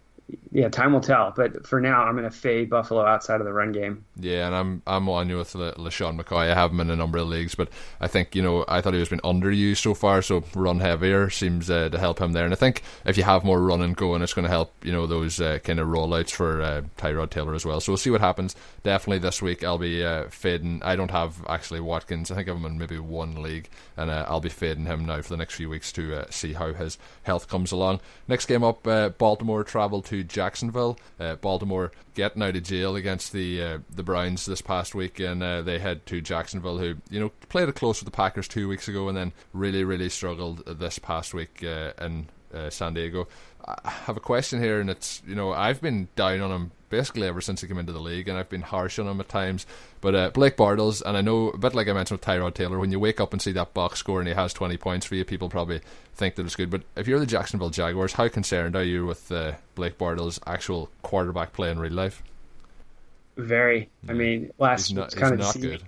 [0.52, 1.34] yeah, time will tell.
[1.36, 4.06] But for now, I'm going to fade Buffalo outside of the run game.
[4.20, 6.50] Yeah, and I'm I'm on you with Le- LeSean McCoy.
[6.50, 8.94] I have him in a number of leagues, but I think you know I thought
[8.94, 10.22] he was been underused so far.
[10.22, 12.46] So run heavier seems uh, to help him there.
[12.46, 14.92] And I think if you have more run running going, it's going to help you
[14.92, 17.80] know those uh, kind of rollouts for uh, Tyrod Taylor as well.
[17.82, 18.56] So we'll see what happens.
[18.84, 20.82] Definitely this week I'll be uh, fading.
[20.84, 22.32] I don't have actually Watkins.
[22.32, 25.30] I think I'm in maybe one league, and uh, I'll be fading him now for
[25.30, 28.00] the next few weeks to uh, see how his health comes along.
[28.28, 28.84] Next game up,
[29.18, 30.98] Baltimore travel to to Jacksonville.
[31.20, 35.42] Uh, Baltimore getting out of jail against the uh, the Browns this past week, and
[35.44, 38.88] uh, they head to Jacksonville, who you know played close with the Packers two weeks
[38.88, 43.28] ago, and then really really struggled this past week uh, in uh, San Diego.
[43.68, 47.28] I have a question here, and it's you know I've been down on him basically
[47.28, 49.66] ever since he came into the league, and I've been harsh on him at times.
[50.02, 52.80] But uh, Blake Bortles, and I know a bit like I mentioned with Tyrod Taylor,
[52.80, 55.16] when you wake up and see that box score and he has 20 points for
[55.16, 55.82] you, people probably
[56.14, 56.70] think that it's good.
[56.70, 60.90] But if you're the Jacksonville Jaguars, how concerned are you with uh, Blake Bortles' actual
[61.02, 62.24] quarterback play in real life?
[63.36, 63.90] Very.
[64.08, 65.84] I mean, last year was kind of not good.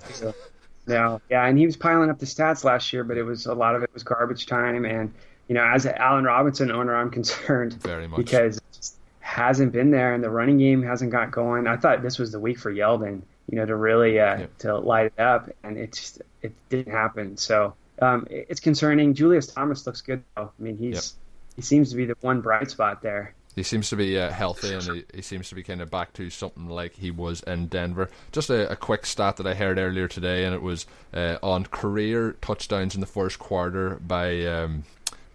[0.88, 3.54] No, yeah, and he was piling up the stats last year, but it was a
[3.54, 5.14] lot of it was garbage time and
[5.48, 9.92] you know, as an Allen Robinson owner, I'm concerned very much because it hasn't been
[9.92, 11.68] there and the running game hasn't got going.
[11.68, 14.58] I thought this was the week for Yeldon, you know, to really uh, yep.
[14.60, 17.38] to light it up, and it just it didn't happen.
[17.38, 19.14] So um, it's concerning.
[19.14, 20.52] Julius Thomas looks good though.
[20.58, 21.56] I mean, he's yep.
[21.56, 23.34] he seems to be the one bright spot there.
[23.56, 26.14] He seems to be uh, healthy and he, he, seems to be kind of back
[26.14, 28.08] to something like he was in Denver.
[28.32, 31.66] Just a, a quick stat that I heard earlier today, and it was uh, on
[31.66, 34.84] career touchdowns in the first quarter by um,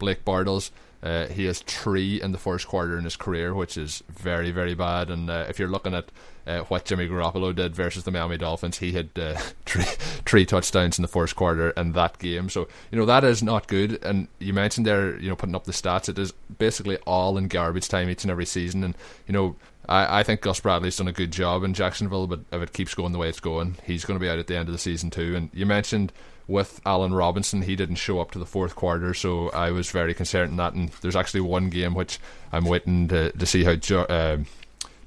[0.03, 0.71] Blake Bortles.
[1.03, 4.75] Uh, he has three in the first quarter in his career, which is very, very
[4.75, 5.11] bad.
[5.11, 6.13] And uh, if you're looking at
[6.47, 9.35] uh, what Jimmy Garoppolo did versus the Miami Dolphins, he had uh,
[9.67, 9.85] three,
[10.27, 12.49] three touchdowns in the first quarter in that game.
[12.49, 14.03] So you know that is not good.
[14.05, 16.09] And you mentioned there, you know, putting up the stats.
[16.09, 18.85] It is basically all in garbage time each and every season.
[18.85, 19.57] And you know,
[19.89, 22.95] I, I think Gus Bradley's done a good job in Jacksonville, but if it keeps
[22.95, 24.79] going the way it's going, he's going to be out at the end of the
[24.79, 25.35] season too.
[25.35, 26.13] And you mentioned
[26.47, 27.63] with Allen Robinson.
[27.63, 30.75] He didn't show up to the fourth quarter, so I was very concerned in that.
[30.75, 32.19] And there's actually one game which
[32.53, 34.39] I'm waiting to, to see how jo- uh,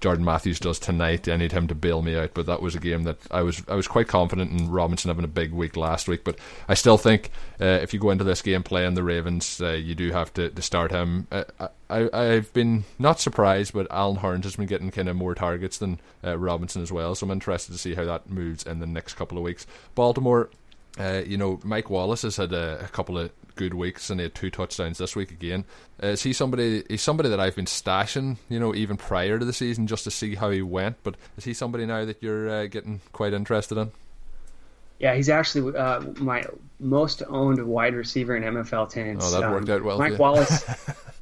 [0.05, 1.27] Jordan Matthews does tonight.
[1.27, 3.63] I need him to bail me out, but that was a game that I was
[3.67, 6.23] I was quite confident in Robinson having a big week last week.
[6.23, 9.71] But I still think uh, if you go into this game playing the Ravens, uh,
[9.71, 11.25] you do have to, to start him.
[11.31, 15.33] Uh, I, I've been not surprised, but Allen Hurns has been getting kind of more
[15.33, 17.15] targets than uh, Robinson as well.
[17.15, 19.65] So I'm interested to see how that moves in the next couple of weeks.
[19.95, 20.49] Baltimore
[20.99, 24.23] uh, you know, Mike Wallace has had a, a, couple of good weeks and he
[24.23, 25.65] had two touchdowns this week again.
[26.01, 26.83] Uh, is he somebody?
[26.89, 30.11] He's somebody that I've been stashing, you know, even prior to the season just to
[30.11, 30.97] see how he went.
[31.03, 33.91] But is he somebody now that you're uh, getting quite interested in?
[34.99, 36.45] Yeah, he's actually uh, my
[36.79, 39.17] most owned wide receiver in MFL 10.
[39.19, 39.97] Oh, that um, worked out well.
[39.97, 40.63] Mike Wallace.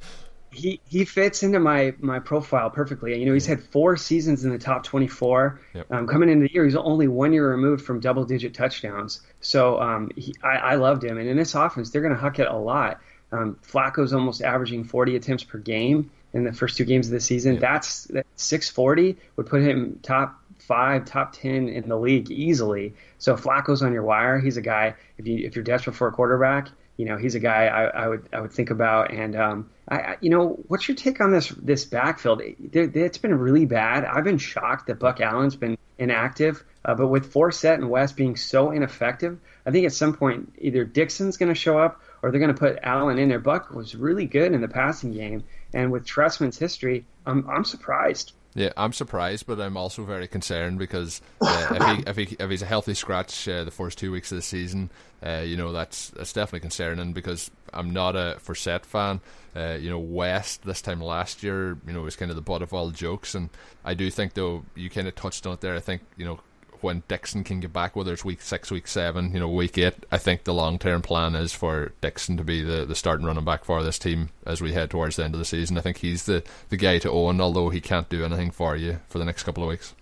[0.53, 3.19] he he fits into my my profile perfectly.
[3.19, 5.59] You know, he's had four seasons in the top 24.
[5.73, 5.91] Yep.
[5.91, 9.21] Um, coming into the year, he's only one year removed from double digit touchdowns.
[9.41, 11.17] So um, he, I, I loved him.
[11.17, 13.01] And in this offense, they're going to huck it a lot.
[13.31, 17.19] Um, Flacco's almost averaging 40 attempts per game in the first two games of the
[17.19, 17.53] season.
[17.53, 17.61] Yep.
[17.61, 22.93] That's 640 would put him top five, top 10 in the league easily.
[23.17, 24.39] So Flacco's on your wire.
[24.39, 27.39] He's a guy if you if you're desperate for a quarterback you know, he's a
[27.39, 29.11] guy I, I would I would think about.
[29.11, 32.41] And um, I, you know, what's your take on this this backfield?
[32.41, 34.05] It, it's been really bad.
[34.05, 38.35] I've been shocked that Buck Allen's been inactive, uh, but with Forsett and West being
[38.35, 42.39] so ineffective, I think at some point either Dixon's going to show up or they're
[42.39, 43.39] going to put Allen in there.
[43.39, 48.33] Buck was really good in the passing game, and with Trestman's history, I'm I'm surprised.
[48.55, 52.49] Yeah, I'm surprised, but I'm also very concerned because uh, if, he, if, he, if
[52.49, 54.91] he's a healthy scratch uh, the first two weeks of the season,
[55.25, 59.21] uh, you know that's that's definitely concerning because I'm not a Forsett fan.
[59.55, 62.61] Uh, you know, West this time last year, you know, was kind of the butt
[62.61, 63.49] of all jokes, and
[63.83, 65.75] I do think though you kind of touched on it there.
[65.75, 66.39] I think you know
[66.83, 70.05] when Dixon can get back, whether it's week six, week seven, you know, week eight,
[70.11, 73.45] I think the long term plan is for Dixon to be the, the starting running
[73.45, 75.77] back for this team as we head towards the end of the season.
[75.77, 78.99] I think he's the, the guy to own, although he can't do anything for you
[79.07, 79.93] for the next couple of weeks.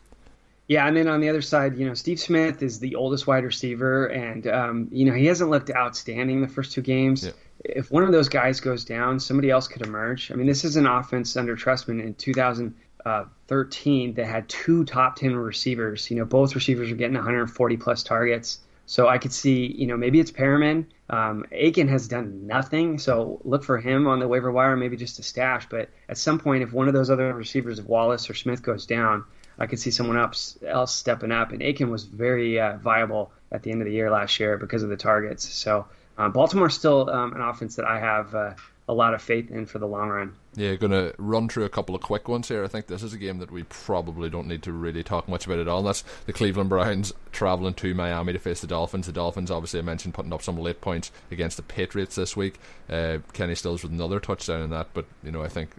[0.71, 3.43] Yeah, and then on the other side, you know, Steve Smith is the oldest wide
[3.43, 7.25] receiver, and um, you know he hasn't looked outstanding the first two games.
[7.25, 7.31] Yeah.
[7.65, 10.31] If one of those guys goes down, somebody else could emerge.
[10.31, 12.73] I mean, this is an offense under Trestman in 2000
[13.05, 16.09] uh, 13 that had two top 10 receivers.
[16.09, 18.59] You know, both receivers are getting 140 plus targets.
[18.85, 20.85] So I could see, you know, maybe it's Perriman.
[21.09, 25.19] Um, Aiken has done nothing, so look for him on the waiver wire, maybe just
[25.19, 25.67] a stash.
[25.69, 28.85] But at some point, if one of those other receivers, if Wallace or Smith goes
[28.85, 29.23] down,
[29.57, 31.51] I could see someone else else stepping up.
[31.51, 34.83] And Aiken was very uh, viable at the end of the year last year because
[34.83, 35.47] of the targets.
[35.47, 35.85] So
[36.17, 38.53] um, Baltimore's still um, an offense that I have uh,
[38.87, 40.33] a lot of faith in for the long run.
[40.55, 42.63] Yeah, going to run through a couple of quick ones here.
[42.63, 45.45] I think this is a game that we probably don't need to really talk much
[45.45, 45.81] about at all.
[45.83, 49.05] That's the Cleveland Browns traveling to Miami to face the Dolphins.
[49.05, 52.59] The Dolphins, obviously, I mentioned putting up some late points against the Patriots this week.
[52.89, 55.69] Uh, Kenny Stills with another touchdown in that, but you know, I think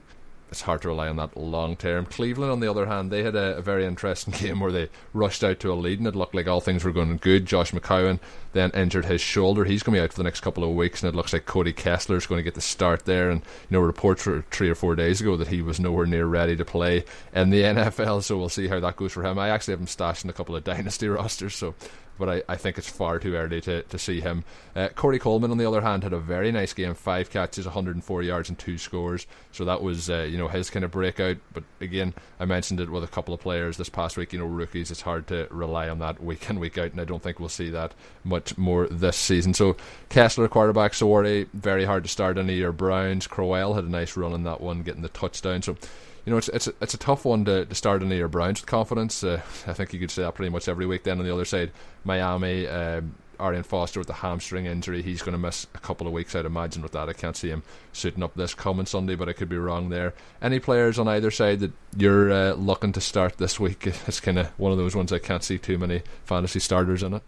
[0.53, 2.05] it's hard to rely on that long term.
[2.05, 5.43] Cleveland, on the other hand, they had a, a, very interesting game where they rushed
[5.43, 7.47] out to a lead and it looked like all things were going good.
[7.47, 8.21] Josh McCown
[8.53, 9.65] then injured his shoulder.
[9.65, 11.47] He's going to be out for the next couple of weeks, and it looks like
[11.47, 13.31] Cody Kessler is going to get the start there.
[13.31, 16.27] And you know, reports were three or four days ago that he was nowhere near
[16.27, 18.23] ready to play in the NFL.
[18.23, 19.39] So we'll see how that goes for him.
[19.39, 21.75] I actually have him stashed in a couple of dynasty rosters, so
[22.19, 24.45] but I, I think it's far too early to, to see him.
[24.77, 28.23] Uh, Corey Coleman, on the other hand, had a very nice game five catches, 104
[28.23, 29.27] yards, and two scores.
[29.53, 31.39] So that was uh, you know his kind of breakout.
[31.53, 34.33] But again, I mentioned it with a couple of players this past week.
[34.33, 37.05] You know, rookies, it's hard to rely on that week in, week out, and I
[37.05, 37.93] don't think we'll see that
[38.25, 39.55] much more this season.
[39.55, 39.77] So
[40.09, 42.73] Kessler, quarterback, Sawari, very hard to start any year.
[42.73, 45.63] Browns, Crowell had a nice run in that one, getting the touchdown.
[45.63, 45.77] So
[46.25, 48.61] you know, it's it's a, it's a tough one to, to start in year Browns
[48.61, 49.25] with confidence.
[49.25, 51.03] Uh, I think you could say that pretty much every week.
[51.05, 51.73] Then on the other side,
[52.05, 56.13] Miami, um, Arian Foster with the hamstring injury, he's going to miss a couple of
[56.13, 56.35] weeks.
[56.37, 57.09] I'd imagine with that.
[57.09, 60.15] I can't see him suiting up this coming Sunday, but I could be wrong there.
[60.41, 63.87] Any players on either side that you're uh, looking to start this week?
[64.07, 67.15] It's kind of one of those ones I can't see too many fantasy starters in
[67.15, 67.23] it.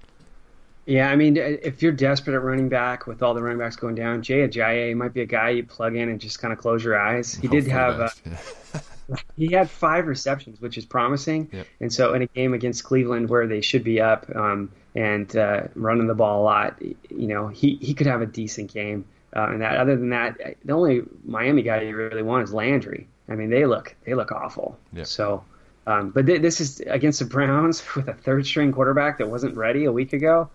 [0.86, 3.94] Yeah, I mean, if you're desperate at running back with all the running backs going
[3.94, 6.84] down, Jay Ajayi might be a guy you plug in and just kind of close
[6.84, 7.34] your eyes.
[7.34, 8.00] He Hopefully did have.
[8.00, 8.78] Uh,
[9.36, 11.48] he had five receptions, which is promising.
[11.52, 11.66] Yep.
[11.80, 15.62] And so, in a game against Cleveland where they should be up um, and uh,
[15.74, 19.06] running the ball a lot, you know, he, he could have a decent game.
[19.34, 23.08] Uh, and that, other than that, the only Miami guy you really want is Landry.
[23.28, 24.78] I mean, they look they look awful.
[24.92, 25.06] Yep.
[25.06, 25.44] So,
[25.86, 29.56] um, but th- this is against the Browns with a third string quarterback that wasn't
[29.56, 30.50] ready a week ago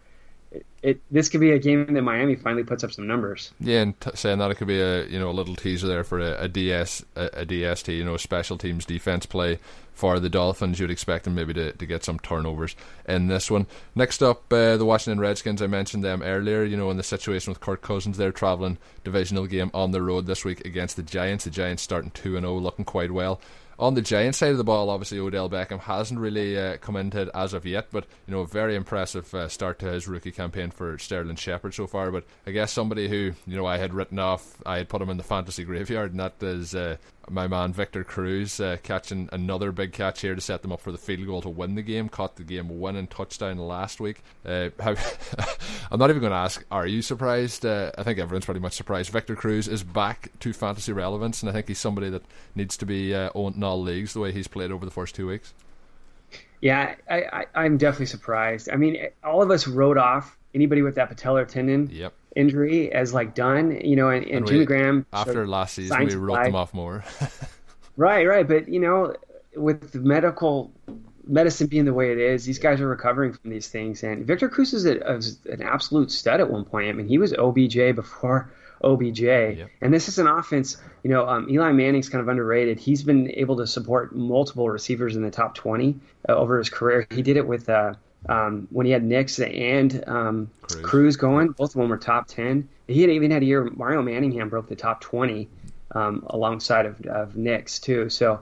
[0.81, 3.51] it, this could be a game that Miami finally puts up some numbers.
[3.59, 6.03] Yeah, and t- saying that it could be a you know a little teaser there
[6.03, 9.59] for a, a DS a, a, DST you know special teams defense play
[9.99, 10.79] for the Dolphins.
[10.79, 12.73] You'd expect them maybe to, to get some turnovers
[13.05, 13.67] in this one.
[13.95, 15.61] Next up, uh, the Washington Redskins.
[15.61, 16.63] I mentioned them earlier.
[16.63, 20.25] You know in the situation with Kirk Cousins, they're traveling divisional game on the road
[20.25, 21.43] this week against the Giants.
[21.43, 23.41] The Giants starting two and zero, oh, looking quite well
[23.79, 27.21] on the Giants side of the ball, obviously Odell Beckham hasn't really uh, come into
[27.21, 30.33] it as of yet, but you know, a very impressive uh, start to his rookie
[30.33, 32.11] campaign for Sterling Shepard so far.
[32.11, 35.09] But I guess somebody who you know I had written off, I had put him
[35.09, 36.97] in the fantasy graveyard, and that is uh,
[37.29, 40.91] my man Victor Cruz uh, catching another big catch here to set them up for
[40.91, 42.09] the field goal to win the game.
[42.09, 44.23] Caught the game winning touchdown last week.
[44.45, 44.95] Uh, how,
[45.91, 46.65] I'm not even going to ask.
[46.71, 47.65] Are you surprised?
[47.65, 49.11] Uh, I think everyone's pretty much surprised.
[49.11, 52.23] Victor Cruz is back to fantasy relevance, and I think he's somebody that
[52.55, 55.15] needs to be uh, owned in all leagues the way he's played over the first
[55.15, 55.53] two weeks.
[56.61, 58.69] Yeah, I, I, am definitely surprised.
[58.69, 61.89] I mean, all of us wrote off anybody with that patellar tendon.
[61.89, 66.05] Yep injury as like done, you know, and, and, and Jimmy Graham after last season
[66.05, 67.03] we wrote them off more.
[67.97, 69.15] right, right, but you know,
[69.55, 70.71] with medical
[71.29, 74.03] medicine being the way it is, these guys are recovering from these things.
[74.03, 75.15] And Victor Cruz is a, a,
[75.51, 76.89] an absolute stud at one point.
[76.89, 78.51] I mean, he was OBJ before
[78.83, 79.69] OBJ, yep.
[79.81, 80.77] and this is an offense.
[81.03, 82.79] You know, um, Eli Manning's kind of underrated.
[82.79, 87.05] He's been able to support multiple receivers in the top twenty uh, over his career.
[87.11, 87.69] He did it with.
[87.69, 87.93] Uh,
[88.27, 90.81] um, when he had Nicks and um, Cruz.
[90.81, 91.17] Cruz.
[91.17, 91.49] going.
[91.49, 92.67] Both of them were top 10.
[92.87, 95.47] He had even had a year Mario Manningham broke the top 20
[95.95, 98.09] um, alongside of, of Nicks, too.
[98.09, 98.41] So,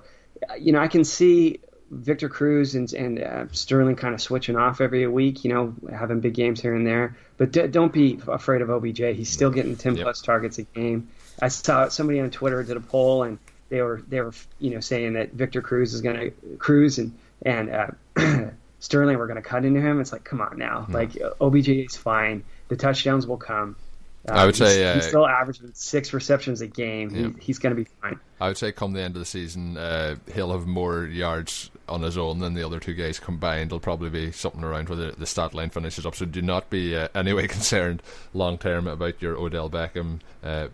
[0.59, 1.59] you know, I can see
[1.91, 6.19] Victor Cruz and, and uh, Sterling kind of switching off every week, you know, having
[6.19, 7.15] big games here and there.
[7.37, 8.99] But d- don't be afraid of OBJ.
[8.99, 10.03] He's still getting 10 yep.
[10.03, 11.09] plus targets a game.
[11.41, 13.37] I saw somebody on Twitter did a poll and
[13.69, 17.17] they were they were you know saying that Victor Cruz is going to Cruz and
[17.43, 17.87] and uh,
[18.79, 19.99] Sterling we're going to cut into him.
[19.99, 20.85] It's like, come on now.
[20.89, 20.93] Mm.
[20.93, 22.43] Like OBJ is fine.
[22.67, 23.75] The touchdowns will come.
[24.27, 27.09] Uh, I would say uh, he's still averaging six receptions a game.
[27.09, 27.27] Yeah.
[27.27, 28.19] He, he's going to be fine.
[28.41, 32.01] I would say come the end of the season, uh, he'll have more yards on
[32.01, 33.69] his own than the other two guys combined.
[33.69, 36.15] It'll probably be something around where the, the stat line finishes up.
[36.15, 40.69] So do not be uh, anyway concerned long term about your Odell Beckham uh, uh,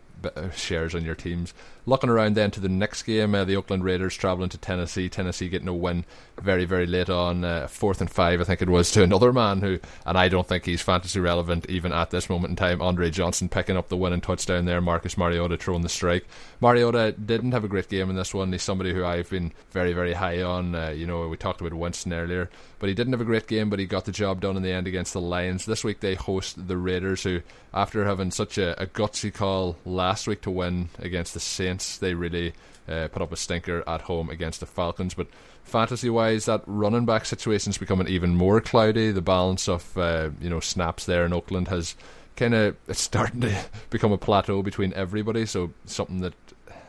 [0.55, 1.53] shares on your teams.
[1.85, 5.09] Looking around then to the next game, uh, the Oakland Raiders travelling to Tennessee.
[5.09, 6.05] Tennessee getting a win
[6.41, 9.59] very, very late on, uh, fourth and five, I think it was, to another man
[9.59, 12.81] who, and I don't think he's fantasy relevant even at this moment in time.
[12.81, 14.79] Andre Johnson picking up the winning touchdown there.
[14.79, 16.25] Marcus Mariota throwing the strike.
[16.61, 18.51] Mariota didn't have a great game in this one.
[18.53, 20.75] He's somebody who I've been very, very high on.
[20.75, 23.69] Uh, you know, we talked about Winston earlier, but he didn't have a great game,
[23.69, 25.65] but he got the job done in the end against the Lions.
[25.65, 27.41] This week they host the Raiders, who,
[27.73, 32.13] after having such a, a gutsy call last week to win against the Saints, they
[32.13, 32.53] really
[32.87, 35.13] uh, put up a stinker at home against the Falcons.
[35.13, 35.27] But
[35.63, 39.11] fantasy wise, that running back situation is becoming even more cloudy.
[39.11, 41.95] The balance of uh, you know snaps there in Oakland has
[42.35, 45.45] kind of it's starting to become a plateau between everybody.
[45.45, 46.33] So something that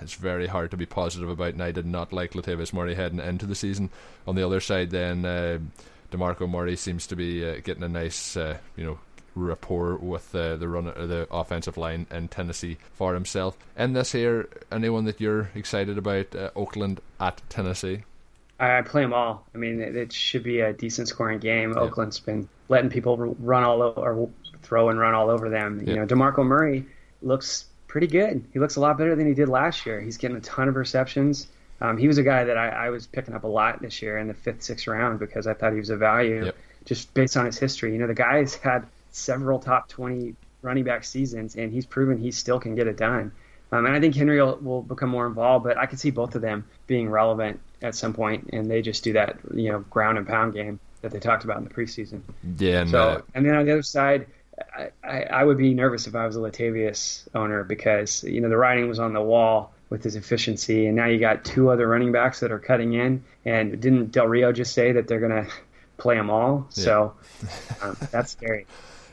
[0.00, 1.54] it's very hard to be positive about.
[1.54, 3.90] And I did not like Latavius Murray heading into the season.
[4.26, 5.58] On the other side, then uh,
[6.10, 8.98] Demarco Murray seems to be uh, getting a nice, uh, you know,
[9.34, 13.56] rapport with the the run the offensive line in Tennessee for himself.
[13.76, 18.02] And this here, anyone that you're excited about, uh, Oakland at Tennessee.
[18.60, 19.44] I play them all.
[19.54, 21.72] I mean, it, it should be a decent scoring game.
[21.72, 21.80] Yeah.
[21.80, 24.28] Oakland's been letting people run all over, or
[24.62, 25.82] throw and run all over them.
[25.84, 25.94] Yeah.
[25.94, 26.86] You know, Demarco Murray
[27.20, 28.44] looks pretty good.
[28.52, 30.00] He looks a lot better than he did last year.
[30.00, 31.48] He's getting a ton of receptions.
[31.80, 34.16] Um, he was a guy that I, I, was picking up a lot this year
[34.18, 36.56] in the fifth, sixth round because I thought he was a value yep.
[36.84, 37.92] just based on his history.
[37.92, 42.30] You know, the guy's had several top 20 running back seasons, and he's proven he
[42.30, 43.32] still can get it done.
[43.70, 46.34] Um, and I think Henry will, will, become more involved, but I could see both
[46.34, 50.18] of them being relevant at some point, and they just do that, you know, ground
[50.18, 52.22] and pound game that they talked about in the preseason.
[52.58, 52.82] Yeah.
[52.82, 54.26] And, so, uh, and then on the other side,
[54.76, 58.48] I, I, I would be nervous if I was a Latavius owner because you know
[58.48, 61.88] the writing was on the wall with his efficiency, and now you got two other
[61.88, 63.24] running backs that are cutting in.
[63.44, 65.50] And didn't Del Rio just say that they're going to
[65.96, 66.68] play them all?
[66.74, 66.84] Yeah.
[66.84, 67.14] So
[67.82, 68.66] um, that's scary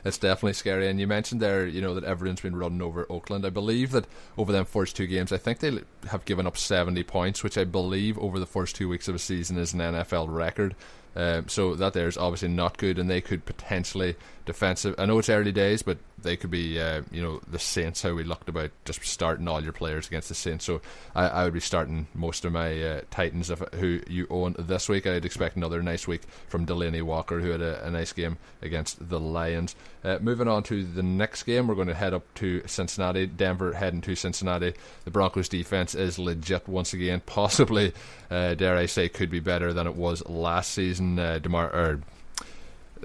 [0.03, 0.87] it's definitely scary.
[0.87, 3.45] And you mentioned there, you know, that everyone's been running over Oakland.
[3.45, 4.05] I believe that
[4.37, 5.79] over them first two games, I think they
[6.09, 9.19] have given up 70 points, which I believe over the first two weeks of a
[9.19, 10.75] season is an NFL record.
[11.13, 14.95] Um, so that there is obviously not good, and they could potentially defensive.
[14.97, 18.01] I know it's early days, but they could be, uh, you know, the Saints.
[18.01, 20.63] How we looked about just starting all your players against the Saints.
[20.63, 20.81] So
[21.13, 24.87] I, I would be starting most of my uh, Titans if, who you own this
[24.87, 25.05] week.
[25.05, 29.09] I'd expect another nice week from Delanie Walker, who had a, a nice game against
[29.09, 29.75] the Lions.
[30.03, 33.27] Uh, moving on to the next game, we're going to head up to Cincinnati.
[33.27, 34.73] Denver heading to Cincinnati.
[35.05, 37.21] The Broncos defense is legit once again.
[37.25, 37.93] Possibly,
[38.29, 41.19] uh, dare I say, could be better than it was last season.
[41.19, 42.01] Uh, Demar or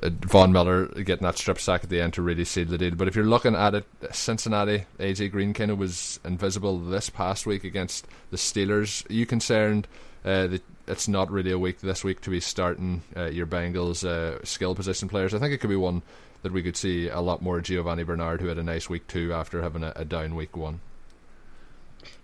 [0.03, 2.95] uh, Von Miller getting that strip sack at the end to really seal the deal.
[2.95, 7.47] But if you're looking at it, Cincinnati, AJ Green kind of was invisible this past
[7.47, 9.09] week against the Steelers.
[9.11, 9.87] Are you concerned
[10.25, 14.03] uh, that it's not really a week this week to be starting uh, your Bengals
[14.03, 15.35] uh, skill position players?
[15.35, 16.03] I think it could be one
[16.47, 19.33] that we could see a lot more Giovani Bernard, who had a nice week two
[19.33, 20.81] after having a, a down week one.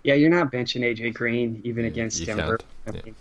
[0.01, 2.57] Yeah, you're not benching AJ Green even yeah, against Denver.
[2.87, 3.15] I mean,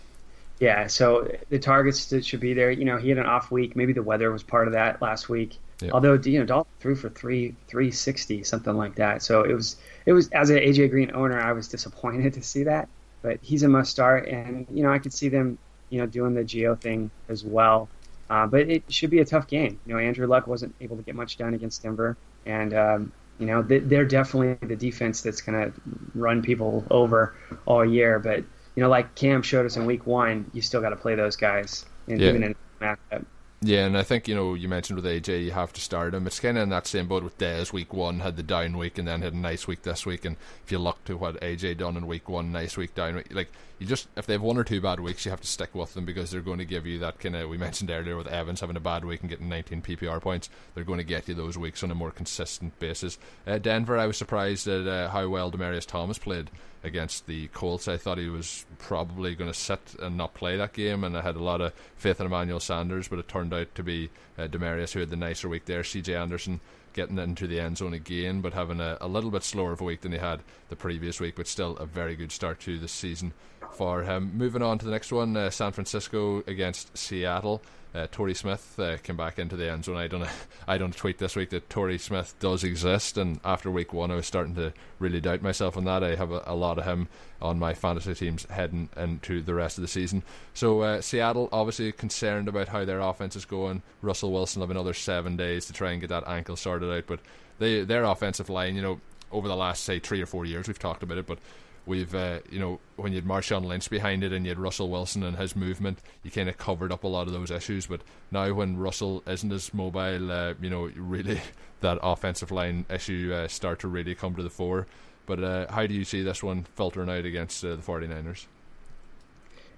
[0.60, 2.70] yeah, so the targets that should be there.
[2.70, 3.74] You know, he had an off week.
[3.74, 5.58] Maybe the weather was part of that last week.
[5.92, 9.24] Although you know, Dalton threw for three three sixty something like that.
[9.24, 9.76] So it was
[10.06, 12.88] it was as an AJ Green owner, I was disappointed to see that.
[13.22, 15.58] But he's a must start, and you know, I could see them
[15.90, 17.88] you know doing the Geo thing as well.
[18.30, 19.78] Uh, but it should be a tough game.
[19.86, 22.16] You know, Andrew Luck wasn't able to get much done against Denver,
[22.46, 25.80] and um, you know they're definitely the defense that's going to
[26.14, 27.34] run people over
[27.66, 28.18] all year.
[28.18, 28.38] But
[28.74, 31.36] you know, like Cam showed us in week one, you still got to play those
[31.36, 32.28] guys, and yeah.
[32.30, 33.24] even in matchup.
[33.64, 36.26] Yeah, and I think you know you mentioned with AJ you have to start him.
[36.26, 37.72] It's kind of in that same boat with Dez.
[37.72, 40.24] Week one had the down week, and then had a nice week this week.
[40.24, 43.32] And if you look to what AJ done in week one, nice week down week,
[43.32, 45.76] like you just if they have one or two bad weeks, you have to stick
[45.76, 48.26] with them because they're going to give you that kind of we mentioned earlier with
[48.26, 50.50] Evans having a bad week and getting 19 PPR points.
[50.74, 53.16] They're going to get you those weeks on a more consistent basis.
[53.46, 56.50] Uh, Denver, I was surprised at uh, how well Demaryius Thomas played
[56.84, 57.88] against the Colts.
[57.88, 61.22] I thought he was probably going to sit and not play that game, and I
[61.22, 64.48] had a lot of faith in Emmanuel Sanders, but it turned out to be uh,
[64.48, 65.82] Demaryius who had the nicer week there.
[65.82, 66.60] CJ Anderson
[66.92, 69.84] getting into the end zone again, but having a, a little bit slower of a
[69.84, 72.88] week than he had the previous week, but still a very good start to the
[72.88, 73.32] season
[73.72, 74.32] for him.
[74.34, 77.62] Moving on to the next one, uh, San Francisco against Seattle
[77.94, 79.96] uh, Torrey Smith uh, came back into the end zone.
[79.96, 80.26] I don't
[80.68, 84.16] I don't tweet this week that Torrey Smith does exist, and after week one, I
[84.16, 86.02] was starting to really doubt myself on that.
[86.02, 87.08] I have a, a lot of him
[87.40, 90.22] on my fantasy teams heading into the rest of the season.
[90.54, 93.82] So uh, Seattle obviously concerned about how their offense is going.
[94.00, 97.20] Russell Wilson have another seven days to try and get that ankle sorted out, but
[97.58, 99.00] they their offensive line, you know,
[99.30, 101.38] over the last say three or four years, we've talked about it, but
[101.84, 104.88] We've, uh, you know, when you had Marshawn Lynch behind it and you had Russell
[104.88, 107.86] Wilson and his movement, you kind of covered up a lot of those issues.
[107.86, 111.40] But now when Russell isn't as mobile, uh, you know, really
[111.80, 114.86] that offensive line issue uh, start to really come to the fore.
[115.26, 118.46] But uh, how do you see this one filtering out against uh, the 49ers?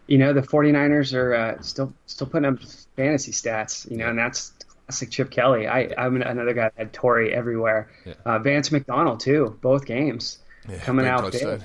[0.07, 2.59] You know, the 49ers are uh, still still putting up
[2.97, 4.53] fantasy stats, you know, and that's
[4.87, 5.67] classic Chip Kelly.
[5.67, 7.91] I, I'm another guy that had Torrey everywhere.
[8.05, 8.39] Yeah.
[8.39, 10.39] Vance McDonald, too, both games.
[10.69, 11.63] Yeah, coming out big.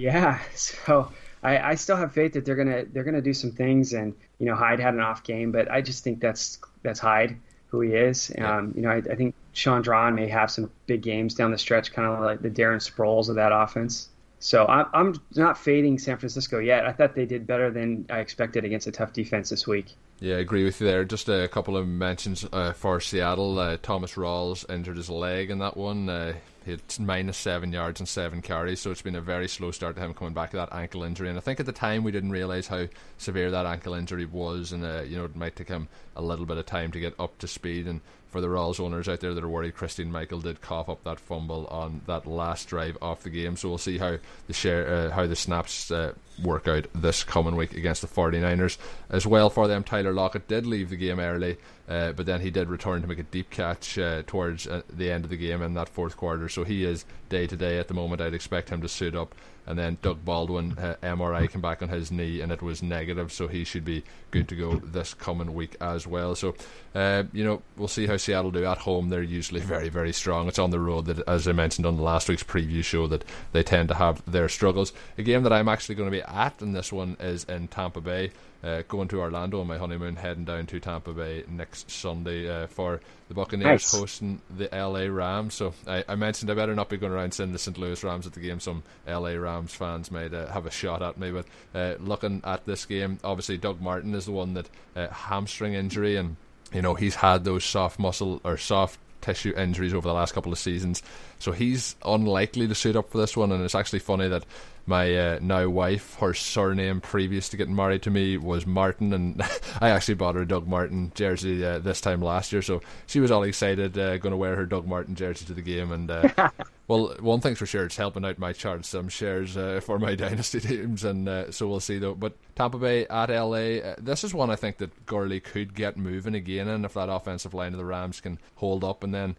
[0.00, 3.92] Yeah, so I, I still have faith that they're gonna they're gonna do some things,
[3.92, 7.36] and you know Hyde had an off game, but I just think that's that's Hyde
[7.68, 8.32] who he is.
[8.36, 8.58] Yeah.
[8.58, 11.92] Um, you know, I, I think Draughn may have some big games down the stretch,
[11.92, 14.08] kind of like the Darren Sproles of that offense.
[14.40, 16.86] So I'm, I'm not fading San Francisco yet.
[16.86, 19.94] I thought they did better than I expected against a tough defense this week.
[20.18, 21.04] Yeah, I agree with you there.
[21.04, 23.58] Just a couple of mentions uh, for Seattle.
[23.58, 26.08] Uh, Thomas Rawls injured his leg in that one.
[26.08, 26.34] Uh,
[26.70, 30.02] had minus seven yards and seven carries, so it's been a very slow start to
[30.02, 31.28] him coming back to that ankle injury.
[31.28, 32.86] And I think at the time we didn't realise how
[33.18, 36.46] severe that ankle injury was, and uh, you know it might take him a little
[36.46, 38.00] bit of time to get up to speed and
[38.30, 41.20] for the Rawls owners out there that are worried, Christine Michael did cough up that
[41.20, 43.56] fumble on that last drive off the game.
[43.56, 47.56] So we'll see how the share, uh, how the snaps uh, work out this coming
[47.56, 48.78] week against the 49ers.
[49.10, 51.58] As well for them, Tyler Lockett did leave the game early,
[51.88, 55.10] uh, but then he did return to make a deep catch uh, towards uh, the
[55.10, 56.48] end of the game in that fourth quarter.
[56.48, 58.22] So he is day to day at the moment.
[58.22, 59.34] I'd expect him to suit up
[59.66, 63.32] and then Doug Baldwin uh, MRI came back on his knee and it was negative,
[63.32, 66.34] so he should be good to go this coming week as well.
[66.34, 66.54] So,
[66.94, 69.08] uh, you know, we'll see how Seattle do at home.
[69.08, 70.48] They're usually very, very strong.
[70.48, 73.62] It's on the road that, as I mentioned on last week's preview show, that they
[73.62, 74.92] tend to have their struggles.
[75.18, 78.00] A game that I'm actually going to be at in this one is in Tampa
[78.00, 78.32] Bay
[78.62, 82.66] uh, going to Orlando on my honeymoon, heading down to Tampa Bay next Sunday uh,
[82.66, 83.92] for the Buccaneers nice.
[83.92, 85.54] hosting the LA Rams.
[85.54, 87.78] So I, I, mentioned I better not be going around saying the St.
[87.78, 88.60] Louis Rams at the game.
[88.60, 92.66] Some LA Rams fans might uh, have a shot at me, but uh, looking at
[92.66, 96.36] this game, obviously Doug Martin is the one that uh, hamstring injury and.
[96.72, 100.52] You know he's had those soft muscle or soft tissue injuries over the last couple
[100.52, 101.02] of seasons.
[101.38, 103.52] So he's unlikely to suit up for this one.
[103.52, 104.44] And it's actually funny that
[104.90, 109.40] my uh, now wife, her surname previous to getting married to me was Martin, and
[109.80, 112.60] I actually bought her a Doug Martin jersey uh, this time last year.
[112.60, 115.62] So she was all excited, uh, going to wear her Doug Martin jersey to the
[115.62, 115.92] game.
[115.92, 116.50] And uh,
[116.88, 120.14] well, one thing's for sure, it's helping out my chart some shares uh, for my
[120.16, 122.14] dynasty teams, and uh, so we'll see though.
[122.14, 126.34] But Tampa Bay at LA, this is one I think that Gurley could get moving
[126.34, 129.36] again, and if that offensive line of the Rams can hold up, and then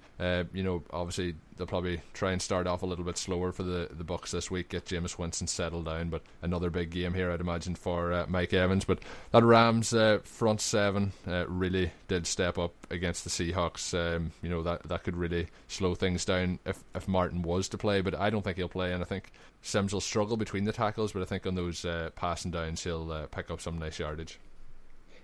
[0.54, 3.88] you know obviously they'll probably try and start off a little bit slower for the,
[3.92, 6.10] the Bucks this week, get Jameis Winston settled down.
[6.10, 8.84] But another big game here, I'd imagine, for uh, Mike Evans.
[8.84, 8.98] But
[9.30, 13.94] that Rams uh, front seven uh, really did step up against the Seahawks.
[13.94, 17.78] Um, you know that that could really slow things down if if Martin was to
[17.78, 19.32] play, but I don't think he'll play, and I think
[19.62, 21.12] Sims will struggle between the tackles.
[21.12, 24.40] But I think on those uh, passing downs, he'll uh, pick up some nice yardage.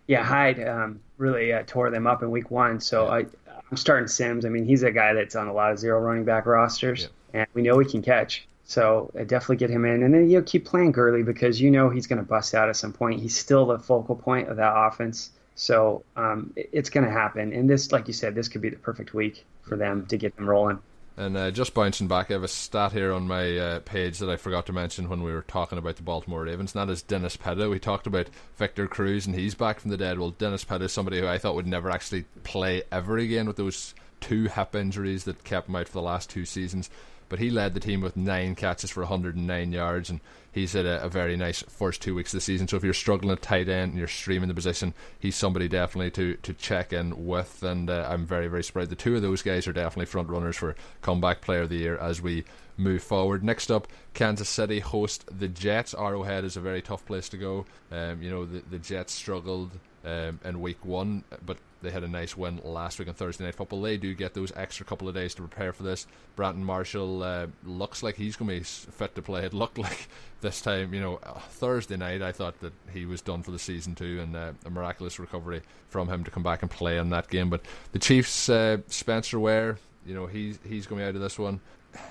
[0.07, 2.79] Yeah, Hyde um, really uh, tore them up in week one.
[2.79, 3.07] So.
[3.07, 3.25] I,
[3.69, 4.45] I'm starting Sims.
[4.45, 7.41] I mean, he's a guy that's on a lot of zero running back rosters, yeah.
[7.41, 8.47] and we know he can catch.
[8.63, 11.71] So uh, definitely get him in, and then you know, keep playing Gurley because you
[11.71, 13.21] know he's going to bust out at some point.
[13.21, 15.31] He's still the focal point of that offense.
[15.55, 17.51] So um, it's going to happen.
[17.51, 20.35] And this, like you said, this could be the perfect week for them to get
[20.35, 20.79] them rolling.
[21.19, 24.29] And uh, just bouncing back, I have a stat here on my uh, page that
[24.29, 27.01] I forgot to mention when we were talking about the Baltimore Ravens, and that is
[27.01, 27.69] Dennis Pitta.
[27.69, 30.19] We talked about Victor Cruz, and he's back from the dead.
[30.19, 33.55] Well, Dennis Pitta is somebody who I thought would never actually play ever again with
[33.55, 36.87] those two hip injuries that kept him out for the last two seasons.
[37.29, 40.21] But he led the team with nine catches for 109 yards, and
[40.51, 42.67] he's had a, a, very nice first two weeks of the season.
[42.67, 46.11] So if you're struggling at tight end and you're streaming the position, he's somebody definitely
[46.11, 47.63] to, to check in with.
[47.63, 48.91] And uh, I'm very, very surprised.
[48.91, 51.97] The two of those guys are definitely front runners for comeback player of the year
[51.97, 52.45] as we
[52.77, 53.43] move forward.
[53.43, 55.93] Next up, Kansas City host the Jets.
[55.93, 57.65] Arrowhead is a very tough place to go.
[57.91, 59.71] Um, you know, the, the Jets struggled
[60.05, 63.55] um, in week one, but they had a nice win last week on Thursday Night
[63.55, 63.81] Football.
[63.81, 66.07] They do get those extra couple of days to prepare for this.
[66.35, 69.45] Brandon Marshall uh, looks like he's going to be fit to play.
[69.45, 70.07] It looked like
[70.41, 73.59] this time, you know, uh, Thursday night, I thought that he was done for the
[73.59, 77.09] season too, and uh, a miraculous recovery from him to come back and play in
[77.09, 77.49] that game.
[77.49, 77.61] But
[77.91, 81.37] the Chiefs, uh, Spencer Ware, you know, he's he's going to be out of this
[81.37, 81.59] one.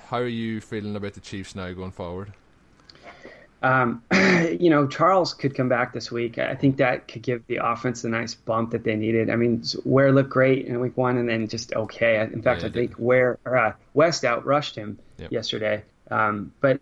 [0.07, 2.33] How are you feeling about the Chiefs now going forward?
[3.63, 4.03] Um,
[4.59, 6.37] you know, Charles could come back this week.
[6.37, 9.29] I think that could give the offense a nice bump that they needed.
[9.29, 12.19] I mean, Ware looked great in week one and then just okay.
[12.19, 15.31] In fact, yeah, I think Ware or, uh, West outrushed him yep.
[15.31, 15.83] yesterday.
[16.11, 16.79] Um, but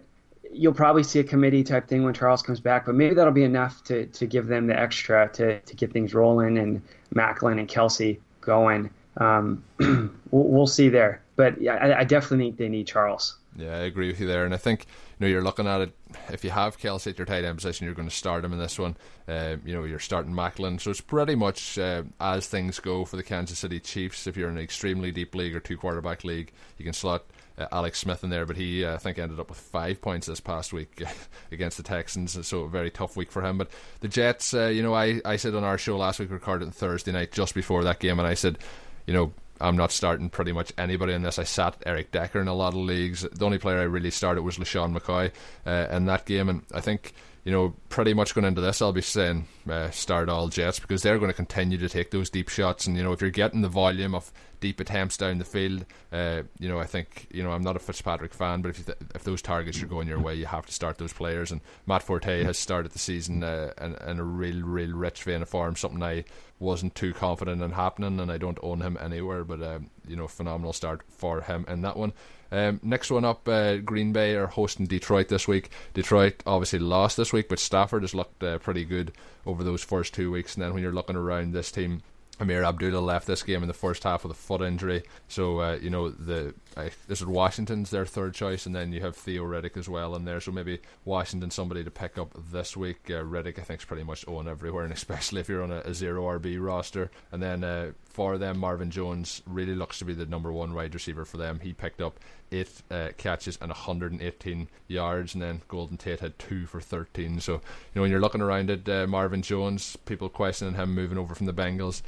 [0.52, 3.44] you'll probably see a committee type thing when Charles comes back, but maybe that'll be
[3.44, 6.82] enough to, to give them the extra to, to get things rolling and
[7.14, 8.90] Maclin and Kelce going.
[9.18, 11.22] Um, we'll, we'll, see there.
[11.36, 13.38] But yeah, I, I definitely think they need Charles.
[13.58, 14.44] Yeah, I agree with you there.
[14.46, 14.86] And I think
[15.18, 15.92] you know you're looking at it.
[16.30, 18.60] If you have Kelce at your tight end position, you're going to start him in
[18.60, 18.98] this one.
[19.28, 23.16] Uh, you know you're starting Maclin, so it's pretty much uh, as things go for
[23.16, 24.28] the Kansas City Chiefs.
[24.28, 27.24] If you're in an extremely deep league or two quarterback league, you can slot
[27.58, 30.28] uh, Alex Smith in there, but he uh, I think ended up with five points
[30.28, 31.02] this past week
[31.52, 33.58] against the Texans, so a very tough week for him.
[33.58, 36.66] But the Jets, uh, you know, I I said on our show last week, recorded
[36.66, 38.58] on Thursday night just before that game, and I said,
[39.06, 39.32] you know
[39.62, 41.40] I'm not starting pretty much anybody this.
[41.40, 43.22] I sat Eric Decker in a lot of leagues.
[43.22, 45.32] The only player I really started was LeSean McCoy
[45.66, 48.92] uh, in that game, and I think you know pretty much going into this, I'll
[48.92, 52.50] be saying uh, start all Jets because they're going to continue to take those deep
[52.50, 54.32] shots, and you know if you're getting the volume of
[54.66, 57.80] deep attempts down the field, uh, you know I think you know I'm not a
[57.80, 60.74] Fitzpatrick fan, but if th- if those targets are going your way, you have to
[60.74, 61.52] start those players.
[61.52, 65.44] And Matt Forte has started the season uh, in, in a real, real rich vein
[65.44, 66.24] of form, something I
[66.58, 69.44] wasn't too confident in happening, and I don't own him anywhere.
[69.44, 72.14] But um, you know, phenomenal start for him in that one.
[72.52, 75.70] Um, next one up, uh, Green Bay are hosting Detroit this week.
[75.94, 79.12] Detroit obviously lost this week, but Stafford has looked uh, pretty good
[79.46, 80.56] over those first two weeks.
[80.56, 82.02] And then when you're looking around this team,
[82.40, 85.04] Ameer Abdullah left this game in the first half with a foot injury.
[85.28, 89.00] So, uh, you know, the I, this is Washington's their third choice, and then you
[89.02, 90.42] have Theo Riddick as well in there.
[90.42, 93.10] So maybe Washington somebody to pick up this week.
[93.10, 95.80] Uh, Riddick, I think, is pretty much owned everywhere, and especially if you're on a,
[95.80, 97.10] a zero RB roster.
[97.32, 100.94] And then uh, for them, Marvin Jones really looks to be the number one wide
[100.94, 101.62] receiver for them.
[101.62, 102.20] He picked up
[102.52, 107.40] eight uh, catches and 118 yards, and then Golden Tate had two for 13.
[107.40, 107.60] So, you
[107.96, 111.46] know, when you're looking around at uh, Marvin Jones, people questioning him moving over from
[111.46, 112.02] the Bengals.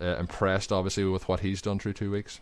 [0.00, 2.40] Uh, impressed, obviously, with what he's done through two weeks.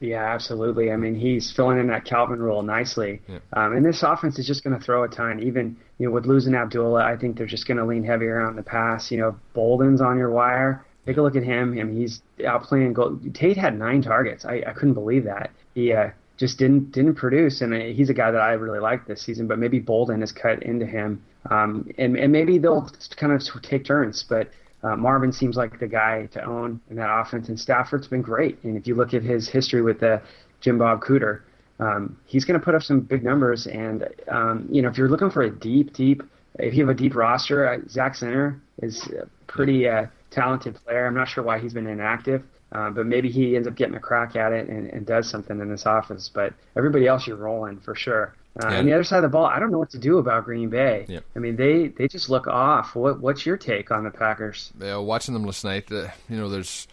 [0.00, 0.90] Yeah, absolutely.
[0.90, 3.20] I mean, he's filling in that Calvin role nicely.
[3.28, 3.38] Yeah.
[3.54, 5.42] Um, and this offense is just going to throw a ton.
[5.42, 8.56] Even you know, with losing Abdullah, I think they're just going to lean heavier on
[8.56, 9.10] the pass.
[9.10, 10.84] You know, Boldin's on your wire.
[11.06, 11.78] Take a look at him.
[11.78, 13.18] I mean, he's outplaying goal.
[13.32, 14.44] Tate had nine targets.
[14.44, 15.50] I, I couldn't believe that.
[15.74, 19.06] He uh, just didn't didn't produce, and uh, he's a guy that I really like
[19.06, 19.46] this season.
[19.46, 23.84] But maybe Bolden has cut into him, um, and and maybe they'll kind of take
[23.84, 24.24] turns.
[24.28, 24.50] But
[24.82, 28.62] uh, Marvin seems like the guy to own in that offense, and Stafford's been great.
[28.62, 30.20] And if you look at his history with the
[30.60, 31.42] Jim Bob Cooter,
[31.78, 33.66] um, he's going to put up some big numbers.
[33.66, 36.22] And um, you know, if you're looking for a deep, deep,
[36.58, 41.06] if you have a deep roster, uh, Zach Zenner is a pretty uh, talented player.
[41.06, 42.42] I'm not sure why he's been inactive.
[42.72, 45.60] Uh, but maybe he ends up getting a crack at it and, and does something
[45.60, 46.28] in this offense.
[46.32, 48.34] But everybody else, you're rolling for sure.
[48.62, 48.78] Uh, yeah.
[48.78, 50.70] On the other side of the ball, I don't know what to do about Green
[50.70, 51.04] Bay.
[51.34, 52.94] I mean, they, they just look off.
[52.94, 54.72] What what's your take on the Packers?
[54.80, 56.88] Yeah, watching them last night, uh, you know, there's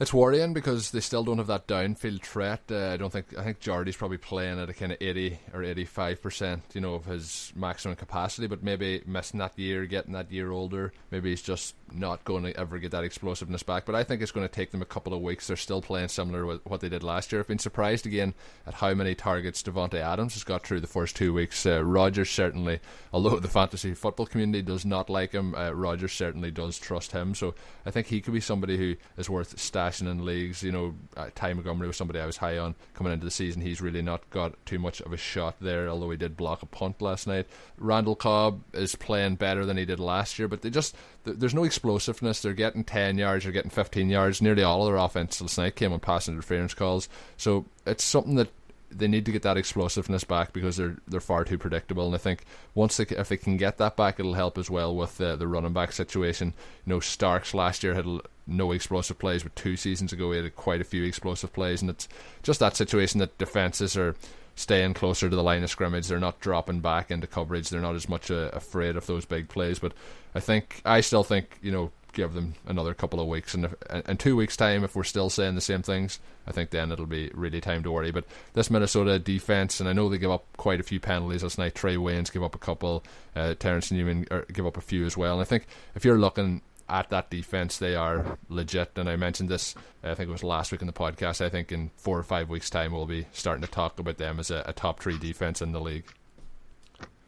[0.00, 2.62] it's worrying because they still don't have that downfield threat.
[2.70, 5.62] Uh, I don't think I think Jordy's probably playing at a kind of eighty or
[5.62, 8.46] eighty five percent, you know, of his maximum capacity.
[8.46, 12.56] But maybe missing that year, getting that year older, maybe he's just not going to
[12.56, 13.84] ever get that explosiveness back.
[13.84, 15.46] But I think it's going to take them a couple of weeks.
[15.46, 17.42] They're still playing similar to what they did last year.
[17.42, 18.32] I've been surprised again
[18.66, 21.66] at how many targets Davante Adams has got through the first two weeks.
[21.66, 22.80] Uh, Rodgers certainly,
[23.12, 27.34] although the fantasy football community does not like him, uh, Rodgers certainly does trust him.
[27.34, 30.62] So I think he could be somebody who is worth stashing in leagues.
[30.62, 33.62] You know, uh, Ty Montgomery was somebody I was high on coming into the season.
[33.62, 36.66] He's really not got too much of a shot there, although he did block a
[36.66, 37.46] punt last night.
[37.78, 41.64] Randall Cobb is playing better than he did last year, but they just there's no
[41.64, 42.42] explosiveness.
[42.42, 44.40] They're getting 10 yards, they're getting 15 yards.
[44.40, 47.08] Nearly all of their offense last night came on pass interference calls.
[47.36, 48.50] So it's something that
[48.90, 52.06] they need to get that explosiveness back because they're they're far too predictable.
[52.06, 54.94] And I think once they if they can get that back, it'll help as well
[54.94, 56.54] with the the running back situation.
[56.84, 58.06] You know, Starks last year had
[58.50, 61.90] no explosive plays, but two seasons ago he had quite a few explosive plays, and
[61.90, 62.08] it's
[62.42, 64.16] just that situation that defenses are
[64.60, 66.08] staying closer to the line of scrimmage.
[66.08, 67.70] They're not dropping back into coverage.
[67.70, 69.78] They're not as much uh, afraid of those big plays.
[69.78, 69.92] But
[70.34, 73.74] I think I still think you know give them another couple of weeks, and
[74.06, 77.06] in two weeks' time, if we're still saying the same things, I think then it'll
[77.06, 78.10] be really time to worry.
[78.10, 81.58] But this Minnesota defense, and I know they give up quite a few penalties last
[81.58, 81.74] night.
[81.74, 83.04] Trey Waynes give up a couple,
[83.36, 85.34] uh, Terrence Newman er, give up a few as well.
[85.34, 88.92] And I think if you're looking at that defense, they are legit.
[88.96, 91.44] And I mentioned this, I think it was last week in the podcast.
[91.44, 94.40] I think in four or five weeks' time, we'll be starting to talk about them
[94.40, 96.04] as a, a top three defense in the league.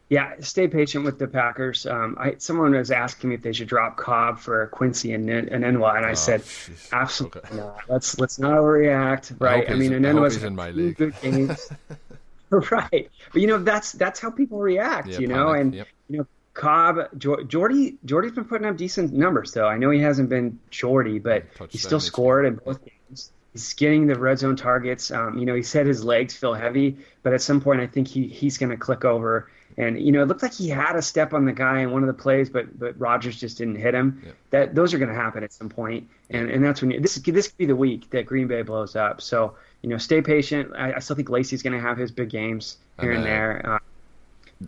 [0.09, 1.87] Yeah, stay patient with the Packers.
[1.87, 5.49] Um, I, someone was asking me if they should drop Cobb for Quincy and, and
[5.49, 6.89] Enunwa, and I oh, said, geez.
[6.91, 7.55] absolutely okay.
[7.55, 7.79] not.
[7.87, 9.67] Let's let's not overreact, right?
[9.67, 10.97] I, I mean, Enunwa's in my league.
[10.97, 11.67] good games,
[12.51, 13.09] right?
[13.31, 15.61] But you know, that's that's how people react, yeah, you know, panic.
[15.61, 15.87] and yep.
[16.09, 19.67] you know, Cobb, Jordy, Jordy's been putting up decent numbers though.
[19.67, 23.31] I know he hasn't been Jordy, but he still scored in both games.
[23.53, 25.11] He's getting the red zone targets.
[25.11, 28.07] Um, you know, he said his legs feel heavy, but at some point, I think
[28.07, 29.49] he he's going to click over.
[29.77, 32.03] And you know, it looked like he had a step on the guy in one
[32.03, 34.21] of the plays, but but Rodgers just didn't hit him.
[34.23, 34.31] Yeah.
[34.51, 37.15] That those are going to happen at some point, and and that's when you, this
[37.15, 39.21] this could be the week that Green Bay blows up.
[39.21, 40.71] So you know, stay patient.
[40.75, 43.61] I, I still think Lacy's going to have his big games here and, and there.
[43.75, 43.79] Uh,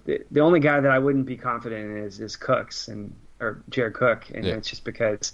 [0.06, 3.62] the, the only guy that I wouldn't be confident in is is Cooks and or
[3.70, 4.56] Jared Cook, and yeah.
[4.56, 5.34] it's just because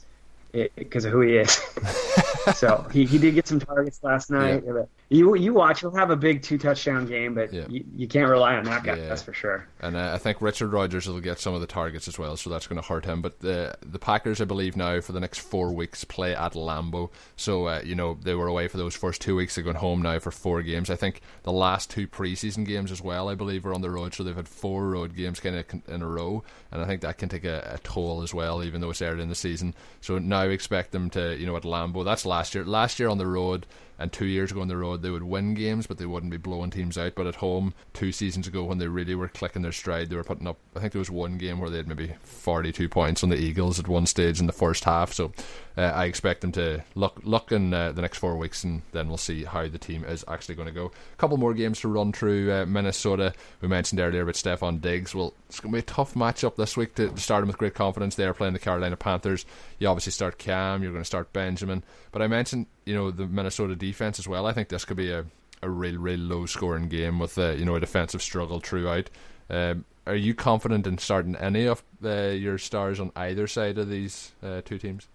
[0.76, 1.52] because of who he is.
[2.56, 4.64] so he, he did get some targets last night.
[4.66, 4.84] Yeah.
[5.12, 7.66] You you watch, he'll have a big two touchdown game, but yeah.
[7.68, 8.96] you, you can't rely on that guy.
[8.96, 9.10] Yeah.
[9.10, 9.68] That's for sure.
[9.82, 12.50] And uh, I think Richard Rodgers will get some of the targets as well, so
[12.50, 13.22] that's going to hurt him.
[13.22, 17.10] But the the Packers, I believe now for the next four weeks play at Lambeau.
[17.36, 19.54] So uh, you know they were away for those first two weeks.
[19.54, 20.90] They're going home now for four games.
[20.90, 24.14] I think the last two preseason games as well, I believe, are on the road.
[24.14, 26.42] So they've had four road games kind of in a row,
[26.72, 29.24] and I think that can take a, a toll as well, even though it's early
[29.24, 29.76] in the season.
[30.00, 32.06] So now expect them to you know at Lambeau.
[32.06, 32.64] That's last year.
[32.64, 33.68] Last year on the road
[34.02, 36.38] and two years ago on the road they would win games, but they wouldn't be
[36.38, 37.16] blowing teams out.
[37.16, 40.24] But at home, two seasons ago, when they really were clicking their stride, they were
[40.24, 40.58] putting up.
[40.76, 43.80] I think there was one game where they had maybe 42 points on the Eagles
[43.80, 45.14] at one stage in the first half.
[45.14, 45.32] So
[45.78, 49.08] uh, I expect them to look look in uh, the next four weeks, and then
[49.08, 50.92] we'll see how the team is actually going to go.
[51.14, 52.52] A couple more games to run through.
[52.52, 55.16] Uh, Minnesota, we mentioned earlier about Stefon Diggs.
[55.16, 57.74] Well, it's going to be a tough matchup this week to, start them with great
[57.74, 58.16] confidence.
[58.16, 59.46] They are playing the Carolina Panthers.
[59.82, 60.84] You obviously start Cam.
[60.84, 61.84] You're going to start Benjamin.
[62.12, 64.46] But I mentioned you know the Minnesota defense as well.
[64.46, 65.26] I think this could be a
[65.64, 69.10] a real, real low scoring game with uh, you know a defensive struggle throughout.
[69.50, 73.90] Um, are you confident in starting any of uh, your stars on either side of
[73.90, 75.08] these uh, two teams?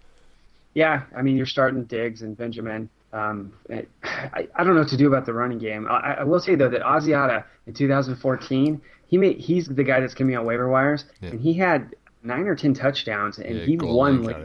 [0.73, 2.89] Yeah, I mean you're starting Diggs and Benjamin.
[3.13, 3.53] Um,
[4.03, 5.87] I, I don't know what to do about the running game.
[5.89, 10.13] I, I will say though that Asiata in 2014, he made he's the guy that's
[10.13, 11.29] coming on waiver wires, yeah.
[11.29, 11.95] and he had
[12.27, 14.37] nine or ten touchdowns, and yeah, he won like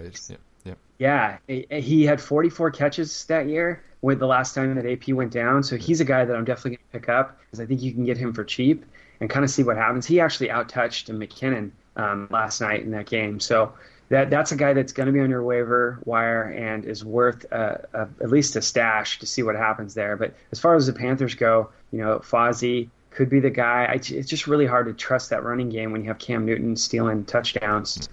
[1.02, 5.64] yeah, he had 44 catches that year with the last time that AP went down.
[5.64, 7.92] So he's a guy that I'm definitely going to pick up because I think you
[7.92, 8.84] can get him for cheap
[9.20, 10.06] and kind of see what happens.
[10.06, 13.40] He actually outtouched McKinnon um, last night in that game.
[13.40, 13.72] So
[14.10, 17.46] that that's a guy that's going to be on your waiver wire and is worth
[17.50, 20.16] a, a, at least a stash to see what happens there.
[20.16, 23.84] But as far as the Panthers go, you know, Fozzy could be the guy.
[23.84, 26.76] I, it's just really hard to trust that running game when you have Cam Newton
[26.76, 28.08] stealing touchdowns.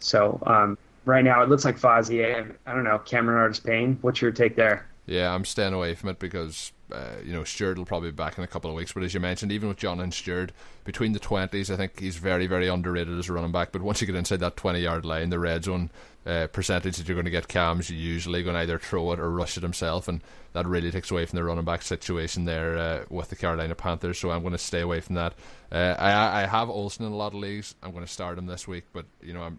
[0.00, 2.24] So um, right now it looks like Fozzy.
[2.66, 3.98] I don't know, Cameron Artis-Payne.
[4.02, 4.86] What's your take there?
[5.06, 8.38] Yeah, I'm staying away from it because uh, you know Stewart will probably be back
[8.38, 8.92] in a couple of weeks.
[8.92, 10.52] But as you mentioned, even with Jonathan Stewart
[10.84, 13.72] between the twenties, I think he's very, very underrated as a running back.
[13.72, 15.90] But once you get inside that twenty yard line, the red zone
[16.26, 19.20] uh, percentage that you're going to get cams, you're usually going to either throw it
[19.20, 20.20] or rush it himself, and
[20.52, 24.18] that really takes away from the running back situation there uh, with the Carolina Panthers.
[24.18, 25.34] So I'm going to stay away from that.
[25.70, 27.74] Uh, I I have Olsen in a lot of leagues.
[27.82, 29.58] I'm going to start him this week, but you know I'm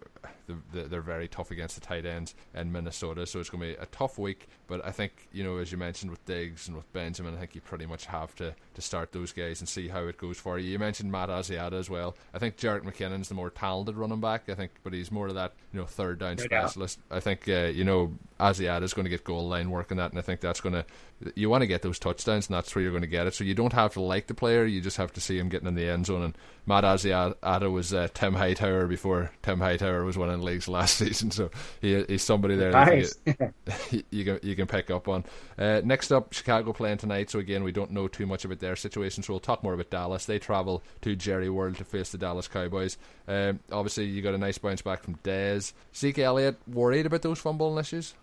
[0.72, 3.86] they're very tough against the tight ends in Minnesota, so it's going to be a
[3.86, 4.46] tough week.
[4.66, 7.54] But I think you know, as you mentioned with Diggs and with Benjamin, I think
[7.54, 10.58] you pretty much have to to start those guys and see how it goes for
[10.58, 10.70] you.
[10.70, 12.16] You mentioned Matt Asiata as well.
[12.32, 14.48] I think Jerick McKinnon's the more talented running back.
[14.48, 16.36] I think, but he's more of that you know third down
[17.10, 20.10] I think uh, you know Asiata is going to get goal line work in that,
[20.10, 20.84] and I think that's going to
[21.34, 23.34] you want to get those touchdowns, and that's where you're going to get it.
[23.34, 25.68] So you don't have to like the player; you just have to see him getting
[25.68, 26.22] in the end zone.
[26.22, 31.30] And Matt Asiata was uh, Tim Hightower before Tim Hightower was winning leagues last season,
[31.30, 31.50] so
[31.80, 33.14] he, he's somebody there nice.
[33.90, 35.24] you, you, can you can pick up on.
[35.58, 37.30] Uh, next up, Chicago playing tonight.
[37.30, 39.90] So again, we don't know too much about their situation, so we'll talk more about
[39.90, 40.26] Dallas.
[40.26, 42.98] They travel to Jerry World to face the Dallas Cowboys.
[43.28, 45.72] Um, obviously, you got a nice bounce back from Dez.
[45.94, 48.14] Zeke Elliott worried about those fumbling issues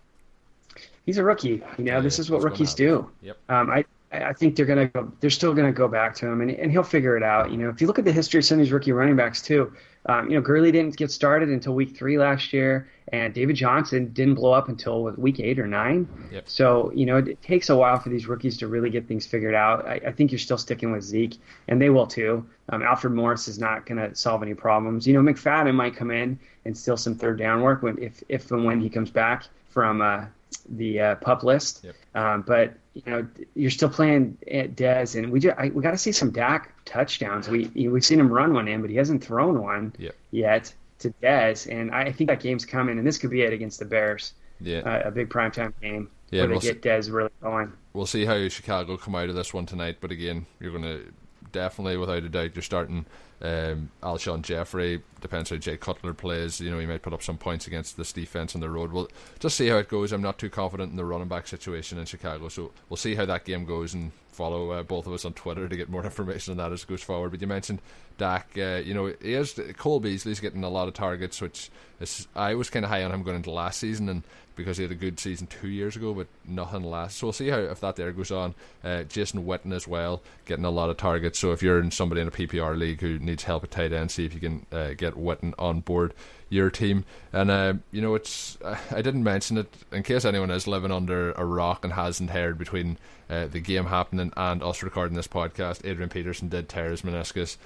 [1.06, 1.62] he's a rookie.
[1.78, 3.10] You know, yeah, this is what rookies do.
[3.22, 3.36] Yep.
[3.48, 5.10] Um, I I think they're gonna go.
[5.20, 7.50] They're still gonna go back to him, and and he'll figure it out.
[7.50, 9.40] You know, if you look at the history of some of these rookie running backs
[9.40, 9.72] too,
[10.06, 14.12] um, you know, Gurley didn't get started until week three last year, and David Johnson
[14.12, 16.06] didn't blow up until week eight or nine.
[16.30, 16.48] Yep.
[16.48, 19.24] So you know, it, it, takes a while for these rookies to really get things
[19.24, 19.86] figured out.
[19.86, 22.44] I, I think you're still sticking with Zeke, and they will too.
[22.68, 25.06] Um, Alfred Morris is not gonna solve any problems.
[25.06, 28.50] You know, McFadden might come in and steal some third down work when if if
[28.50, 30.26] and when he comes back from uh,
[30.68, 31.84] the uh, pup list.
[31.84, 31.94] Yep.
[32.14, 35.92] Um, but you know, you're still playing at Dez, and we just, I, we got
[35.92, 37.48] to see some Dak touchdowns.
[37.48, 40.14] We we've seen him run one in, but he hasn't thrown one yep.
[40.30, 43.78] yet to Dez, and I think that game's coming, and this could be it against
[43.78, 44.34] the Bears.
[44.60, 47.72] Yeah, uh, a big primetime game yeah, where they we'll get Dez really going.
[47.94, 51.12] We'll see how Chicago come out of this one tonight, but again, you're going to
[51.52, 53.06] definitely, without a doubt, you're starting
[53.42, 55.02] um, Alshon Jeffery.
[55.20, 56.60] depends how Jay Cutler plays.
[56.60, 58.92] You know, he might put up some points against this defense on the road.
[58.92, 59.08] We'll
[59.40, 60.12] just see how it goes.
[60.12, 63.26] I'm not too confident in the running back situation in Chicago, so we'll see how
[63.26, 66.52] that game goes and follow uh, both of us on Twitter to get more information
[66.52, 67.30] on that as it goes forward.
[67.30, 67.80] But you mentioned
[68.22, 68.50] Dak.
[68.56, 72.54] Uh, you know, he is Cole Beasley's getting a lot of targets, which is I
[72.54, 74.22] was kind of high on him going into last season, and
[74.54, 77.16] because he had a good season two years ago, but nothing last.
[77.16, 78.54] So we'll see how if that there goes on.
[78.84, 81.40] Uh, Jason Witten as well, getting a lot of targets.
[81.40, 84.12] So if you're in somebody in a PPR league who needs help at tight end,
[84.12, 86.14] see if you can uh, get Witten on board
[86.48, 87.04] your team.
[87.32, 88.58] And uh, you know, it's
[88.90, 92.58] I didn't mention it in case anyone is living under a rock and hasn't heard
[92.58, 92.98] between
[93.30, 95.86] uh, the game happening and us recording this podcast.
[95.86, 97.56] Adrian Peterson did tear his meniscus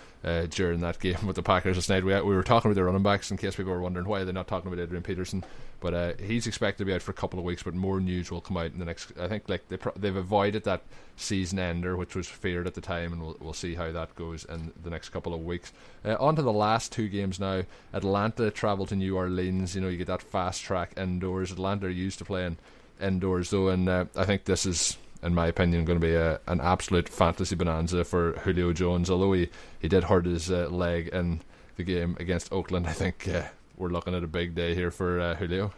[0.47, 2.05] uh, during that game with the Packers last night.
[2.05, 4.33] We, we were talking about the running backs in case people were wondering why they're
[4.33, 5.45] not talking about Adrian Peterson.
[5.79, 8.31] But uh, he's expected to be out for a couple of weeks, but more news
[8.31, 9.13] will come out in the next.
[9.21, 10.83] I think like they pro- they've avoided that
[11.17, 14.45] season ender, which was feared at the time, and we'll we'll see how that goes
[14.47, 15.73] in the next couple of weeks.
[16.05, 17.63] Uh, on to the last two games now.
[17.93, 19.75] Atlanta travel to New Orleans.
[19.75, 21.53] You know you get that fast track indoors.
[21.53, 22.57] Atlanta are used to playing
[23.01, 26.41] indoors though, and uh, I think this is in my opinion, going to be a,
[26.47, 29.11] an absolute fantasy bonanza for Julio Jones.
[29.11, 29.49] Although he,
[29.79, 31.41] he did hurt his uh, leg in
[31.77, 33.45] the game against Oakland, I think uh,
[33.77, 35.73] we're looking at a big day here for uh, Julio.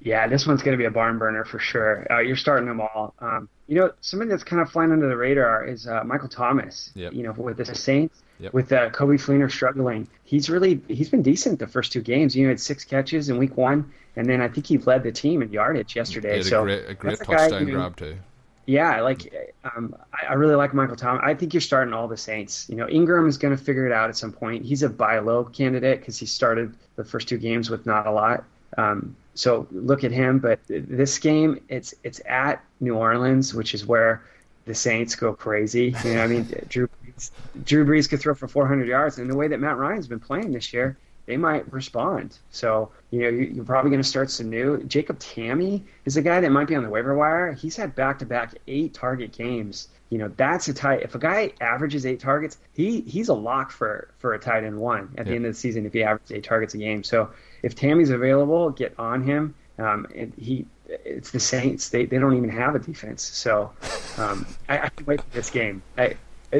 [0.00, 2.06] Yeah, this one's going to be a barn burner for sure.
[2.10, 3.14] Uh, you're starting them all.
[3.18, 6.92] Um, you know, somebody that's kind of flying under the radar is uh, Michael Thomas.
[6.94, 7.12] Yep.
[7.12, 8.54] You know, with the Saints, yep.
[8.54, 12.36] with uh, Coby Fleener struggling, he's really he's been decent the first two games.
[12.36, 15.12] You know, had six catches in week one, and then I think he led the
[15.12, 16.42] team in yardage yesterday.
[16.42, 18.18] so a great, a great touchdown guy, grab too.
[18.66, 21.22] Yeah, like um, I, I, really like Michael Thomas.
[21.24, 22.68] I think you're starting all the Saints.
[22.68, 24.62] You know, Ingram is going to figure it out at some point.
[24.62, 28.10] He's a buy low candidate because he started the first two games with not a
[28.10, 28.44] lot.
[28.76, 30.40] Um, so look at him.
[30.40, 34.24] But this game, it's it's at New Orleans, which is where
[34.64, 35.94] the Saints go crazy.
[36.04, 37.30] You know, I mean, Drew Brees,
[37.64, 40.50] Drew Brees could throw for 400 yards, and the way that Matt Ryan's been playing
[40.50, 42.38] this year, they might respond.
[42.50, 44.82] So, you know, you're probably going to start some new.
[44.84, 47.52] Jacob Tamme is a guy that might be on the waiver wire.
[47.52, 49.88] He's had back to back eight target games.
[50.10, 51.02] You know, that's a tight.
[51.02, 54.78] If a guy averages eight targets, he he's a lock for for a tight end
[54.78, 55.30] one at yeah.
[55.30, 57.04] the end of the season if he averages eight targets a game.
[57.04, 57.30] So,
[57.62, 59.54] if Tamme's available, get on him.
[59.78, 61.90] Um, and he, it's the Saints.
[61.90, 63.22] They they don't even have a defense.
[63.22, 63.70] So,
[64.16, 65.82] um, I, I can wait for this game.
[65.96, 66.16] I,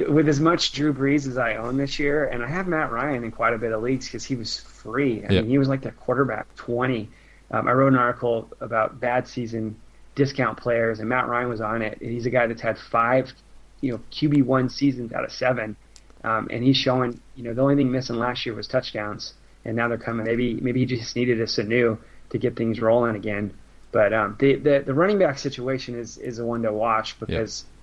[0.08, 3.24] with as much Drew Brees as I own this year, and I have Matt Ryan
[3.24, 5.24] in quite a bit of leagues because he was free.
[5.24, 5.44] I yep.
[5.44, 7.08] mean, he was like the quarterback 20.
[7.50, 9.76] Um, I wrote an article about bad season
[10.14, 11.98] discount players, and Matt Ryan was on it.
[12.00, 13.32] He's a guy that's had five,
[13.80, 15.74] you know, QB one seasons out of seven,
[16.22, 17.18] um, and he's showing.
[17.34, 19.34] You know, the only thing missing last year was touchdowns,
[19.64, 20.24] and now they're coming.
[20.24, 21.98] Maybe maybe he just needed a Sanu
[22.30, 23.52] to get things rolling again.
[23.90, 27.64] But um, the, the the running back situation is is a one to watch because.
[27.66, 27.74] Yep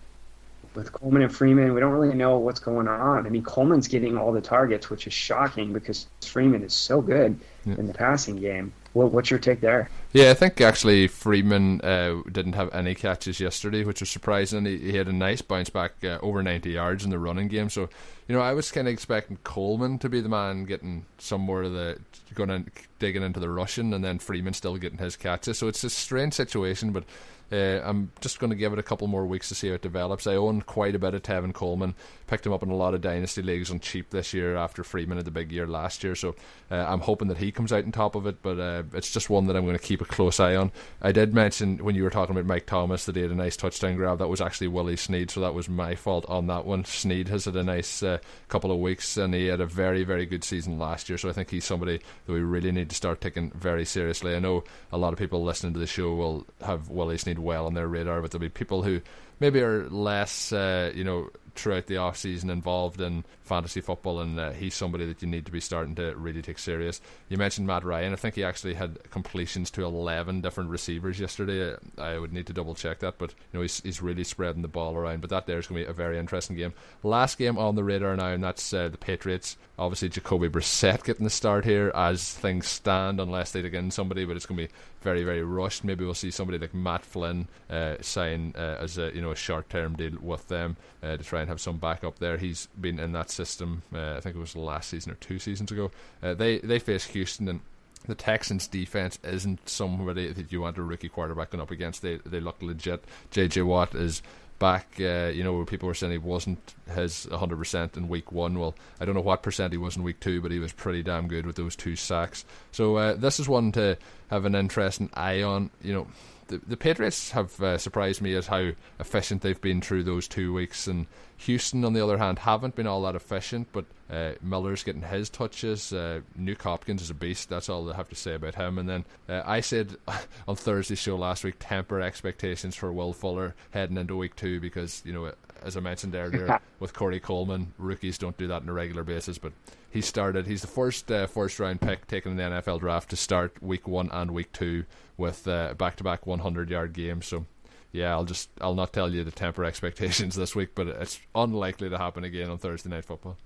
[0.76, 3.26] with Coleman and Freeman, we don't really know what's going on.
[3.26, 7.40] I mean, Coleman's getting all the targets, which is shocking because Freeman is so good
[7.66, 8.74] in the passing game.
[8.94, 9.90] Well, what's your take there?
[10.16, 14.64] Yeah, I think actually Freeman uh, didn't have any catches yesterday, which was surprising.
[14.64, 17.70] He, he had a nice bounce back, uh, over 90 yards in the running game.
[17.70, 17.90] So,
[18.30, 21.64] you know, I was kind of expecting Coleman to be the man getting some more
[21.64, 22.00] of the
[22.34, 25.58] going and digging into the rushing, and then Freeman still getting his catches.
[25.58, 27.04] So it's a strange situation, but
[27.52, 29.82] uh, I'm just going to give it a couple more weeks to see how it
[29.82, 30.28] develops.
[30.28, 31.96] I own quite a bit of Tevin Coleman.
[32.28, 35.18] Picked him up in a lot of dynasty leagues on cheap this year after Freeman
[35.18, 36.16] had the big year last year.
[36.16, 36.36] So
[36.72, 38.42] uh, I'm hoping that he comes out on top of it.
[38.42, 40.72] But uh, it's just one that I'm going to keep a close eye on.
[41.02, 43.56] I did mention when you were talking about Mike Thomas that he had a nice
[43.56, 44.20] touchdown grab.
[44.20, 46.84] That was actually Willie Snead, so that was my fault on that one.
[46.86, 48.18] Snead has had a nice uh,
[48.48, 51.18] couple of weeks and he had a very very good season last year.
[51.18, 54.36] So I think he's somebody that we really need to start taking very seriously.
[54.36, 57.66] I know a lot of people listening to the show will have Willie Snead well
[57.66, 59.02] on their radar, but there'll be people who
[59.40, 64.38] maybe are less, uh, you know, throughout the off season involved in fantasy football, and
[64.40, 67.00] uh, he's somebody that you need to be starting to really take serious.
[67.30, 68.12] You mentioned Matt Ryan.
[68.12, 71.76] I think he actually had completions to 11 different receivers yesterday.
[71.98, 74.68] I would need to double check that, but you know he's, he's really spreading the
[74.68, 75.22] ball around.
[75.22, 76.74] But that there is going to be a very interesting game.
[77.04, 79.58] Last game on the radar now, and that's uh, the Patriots.
[79.80, 84.26] Obviously, Jacoby Brissett getting the start here as things stand, unless they take in somebody,
[84.26, 84.74] but it's going to be
[85.06, 85.84] very, very rushed.
[85.84, 89.36] Maybe we'll see somebody like Matt Flynn uh, sign uh, as a you know a
[89.36, 92.38] short term deal with them uh, to try and have some backup there.
[92.38, 93.84] He's been in that system.
[93.94, 95.92] Uh, I think it was last season or two seasons ago.
[96.22, 97.62] Uh, they they face Houston and
[98.08, 102.02] the Texans defense isn't somebody that you want a rookie quarterback going up against.
[102.02, 103.04] They they look legit.
[103.32, 104.24] JJ Watt is
[104.60, 104.96] back.
[105.00, 108.58] Uh, you know, where people were saying he wasn't his 100% in week one.
[108.60, 111.04] Well, I don't know what percent he was in week two, but he was pretty
[111.04, 112.46] damn good with those two sacks.
[112.72, 113.98] So uh, this is one to
[114.30, 115.70] have an interesting eye on.
[115.82, 116.08] You know,
[116.48, 120.54] the, the Patriots have uh, surprised me as how efficient they've been through those two
[120.54, 123.68] weeks, and Houston, on the other hand, haven't been all that efficient.
[123.72, 125.92] But uh, Miller's getting his touches.
[125.92, 127.50] Uh, Nuk Hopkins is a beast.
[127.50, 128.78] That's all I have to say about him.
[128.78, 129.96] And then uh, I said
[130.48, 135.02] on Thursday's show last week, temper expectations for Will Fuller heading into week two because
[135.06, 135.32] you know,
[135.64, 139.38] as I mentioned earlier, with Corey Coleman, rookies don't do that on a regular basis,
[139.38, 139.52] but
[139.96, 140.46] he started.
[140.46, 143.88] He's the first uh, first round pick taken in the NFL draft to start week
[143.88, 144.84] one and week two
[145.18, 147.26] with back to back 100 yard games.
[147.26, 147.46] So
[147.94, 151.90] yeah, I'll just I'll not tell you the temper expectations this week, but it's unlikely
[151.90, 153.38] to happen again on Thursday night football.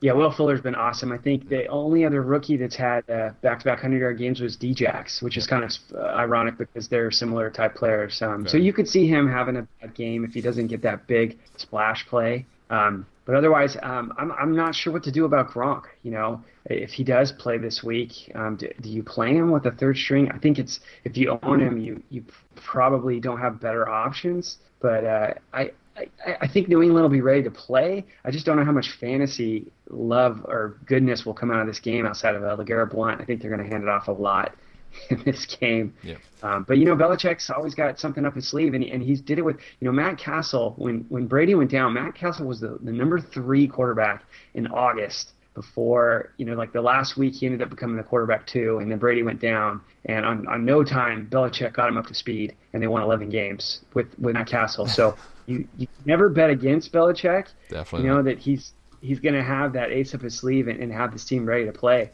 [0.00, 1.10] Yeah, Will Fuller's been awesome.
[1.10, 5.38] I think the only other rookie that's had uh, back-to-back hundred-yard games was Djax, which
[5.38, 8.20] is kind of uh, ironic because they're similar type players.
[8.20, 11.06] Um, so you could see him having a bad game if he doesn't get that
[11.06, 12.44] big splash play.
[12.68, 15.82] Um, but otherwise, um, I'm I'm not sure what to do about Gronk.
[16.04, 19.66] You know, if he does play this week, um, do, do, you play him with
[19.66, 20.30] a third string?
[20.30, 22.24] I think it's if you own him, you you
[22.54, 24.58] probably don't have better options.
[24.80, 26.06] But uh, I, I
[26.42, 28.06] I think New England will be ready to play.
[28.24, 31.80] I just don't know how much fantasy love or goodness will come out of this
[31.80, 33.20] game outside of uh, LeGarrette Blunt.
[33.20, 34.54] I think they're going to hand it off a lot.
[35.10, 35.94] in this game.
[36.02, 36.16] Yeah.
[36.42, 39.38] Um, but you know, Belichick's always got something up his sleeve, and and he's did
[39.38, 41.94] it with you know Matt Cassel when when Brady went down.
[41.94, 44.24] Matt Cassel was the, the number three quarterback
[44.54, 48.46] in August before, you know, like the last week he ended up becoming the quarterback
[48.46, 52.06] too, and then Brady went down, and on, on no time Belichick got him up
[52.06, 54.86] to speed, and they won 11 games with with Matt Cassel.
[54.86, 55.16] So
[55.46, 57.48] you you never bet against Belichick.
[57.70, 60.80] Definitely, you know that he's he's going to have that ace up his sleeve and,
[60.80, 62.10] and have this team ready to play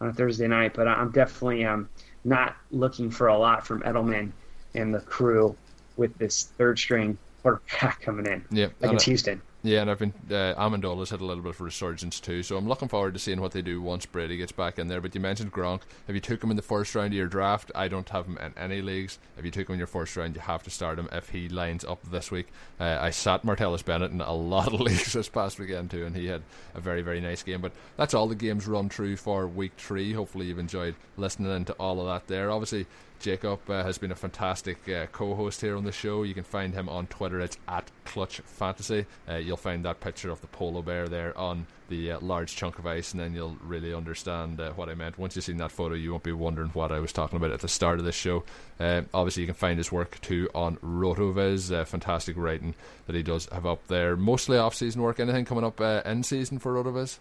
[0.00, 0.72] on a Thursday night.
[0.74, 1.88] But I'm definitely um,
[2.26, 4.32] not looking for a lot from Edelman
[4.74, 5.56] and the crew
[5.96, 9.40] with this third string quarterback coming in yeah, against Houston.
[9.66, 12.68] Yeah, and I've been uh, Amendola's had a little bit of resurgence too, so I'm
[12.68, 15.00] looking forward to seeing what they do once Brady gets back in there.
[15.00, 15.80] But you mentioned Gronk.
[16.06, 18.38] If you took him in the first round of your draft, I don't have him
[18.38, 19.18] in any leagues.
[19.36, 21.48] If you took him in your first round, you have to start him if he
[21.48, 22.46] lines up this week.
[22.78, 26.14] Uh, I sat Martellus Bennett in a lot of leagues this past weekend too, and
[26.14, 26.42] he had
[26.76, 27.60] a very very nice game.
[27.60, 30.12] But that's all the games run through for week three.
[30.12, 32.52] Hopefully you've enjoyed listening into all of that there.
[32.52, 32.86] Obviously
[33.18, 36.22] Jacob uh, has been a fantastic uh, co-host here on the show.
[36.22, 37.40] You can find him on Twitter.
[37.40, 39.06] It's at Clutch Fantasy.
[39.28, 42.78] Uh, you'll find that picture of the polar bear there on the uh, large chunk
[42.78, 45.18] of ice, and then you'll really understand uh, what I meant.
[45.18, 47.60] Once you've seen that photo, you won't be wondering what I was talking about at
[47.60, 48.44] the start of this show.
[48.80, 51.86] Uh, obviously, you can find his work too on Rotoviz.
[51.86, 52.74] fantastic writing
[53.06, 54.16] that he does have up there.
[54.16, 55.20] Mostly off-season work.
[55.20, 57.18] Anything coming up in season for Rotoviz?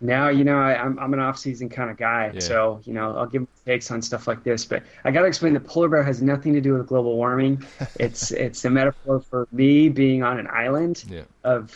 [0.00, 2.40] Now you know I, am I'm, I'm an off season kind of guy, yeah.
[2.40, 4.64] so you know I'll give takes on stuff like this.
[4.64, 7.64] But I got to explain the polar bear has nothing to do with global warming.
[8.00, 11.22] it's it's a metaphor for me being on an island yeah.
[11.44, 11.74] of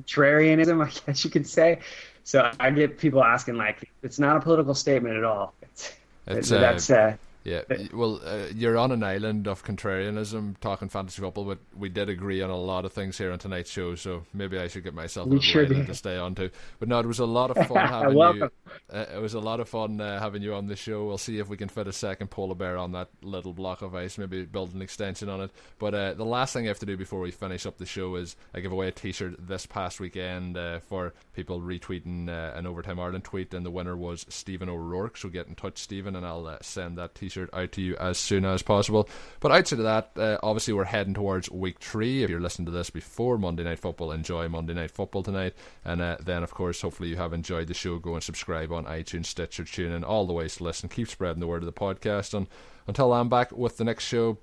[0.00, 1.80] contrarianism, I guess you could say.
[2.24, 5.54] So I get people asking like, it's not a political statement at all.
[5.62, 5.94] It's,
[6.26, 7.62] it's uh, that's uh, yeah,
[7.94, 12.42] well, uh, you're on an island of contrarianism talking fantasy football, but we did agree
[12.42, 15.32] on a lot of things here on tonight's show, so maybe I should get myself
[15.32, 16.50] a sure island to stay on to.
[16.78, 18.50] But no, it was a lot of fun having you.
[18.92, 21.06] Uh, it was a lot of fun uh, having you on the show.
[21.06, 23.94] We'll see if we can fit a second polar bear on that little block of
[23.94, 25.50] ice, maybe build an extension on it.
[25.78, 28.16] But uh, the last thing I have to do before we finish up the show
[28.16, 32.66] is I give away a T-shirt this past weekend uh, for people retweeting uh, an
[32.66, 35.16] Overtime Ireland tweet, and the winner was Stephen O'Rourke.
[35.16, 38.18] So get in touch, Stephen, and I'll send that T t-shirt out to you as
[38.18, 39.08] soon as possible.
[39.40, 42.22] But outside of that, uh, obviously we're heading towards week three.
[42.22, 45.54] If you're listening to this before Monday Night Football, enjoy Monday Night Football tonight.
[45.84, 47.98] And uh, then, of course, hopefully you have enjoyed the show.
[47.98, 50.88] Go and subscribe on iTunes, Stitcher, TuneIn, all the ways to listen.
[50.88, 52.34] Keep spreading the word of the podcast.
[52.34, 52.46] And
[52.86, 54.34] until I'm back with the next show,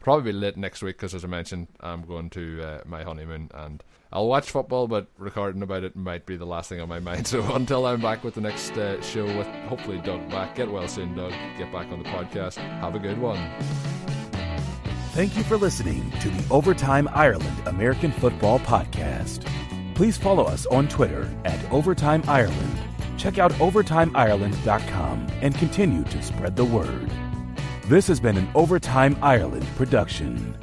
[0.00, 3.82] probably late next week because, as I mentioned, I'm going to uh, my honeymoon and
[4.12, 7.26] I'll watch football, but recording about it might be the last thing on my mind.
[7.36, 10.86] So until I'm back with the next uh, show with hopefully Doug back, get well
[10.88, 11.32] soon, Doug.
[11.58, 12.56] Get back on the podcast.
[12.80, 13.38] Have a good one.
[15.12, 19.44] Thank you for listening to the Overtime Ireland American Football Podcast.
[19.94, 22.78] Please follow us on Twitter at Overtime Ireland.
[23.16, 27.10] Check out OvertimeIreland.com and continue to spread the word.
[27.86, 30.56] This has been an Overtime Ireland production.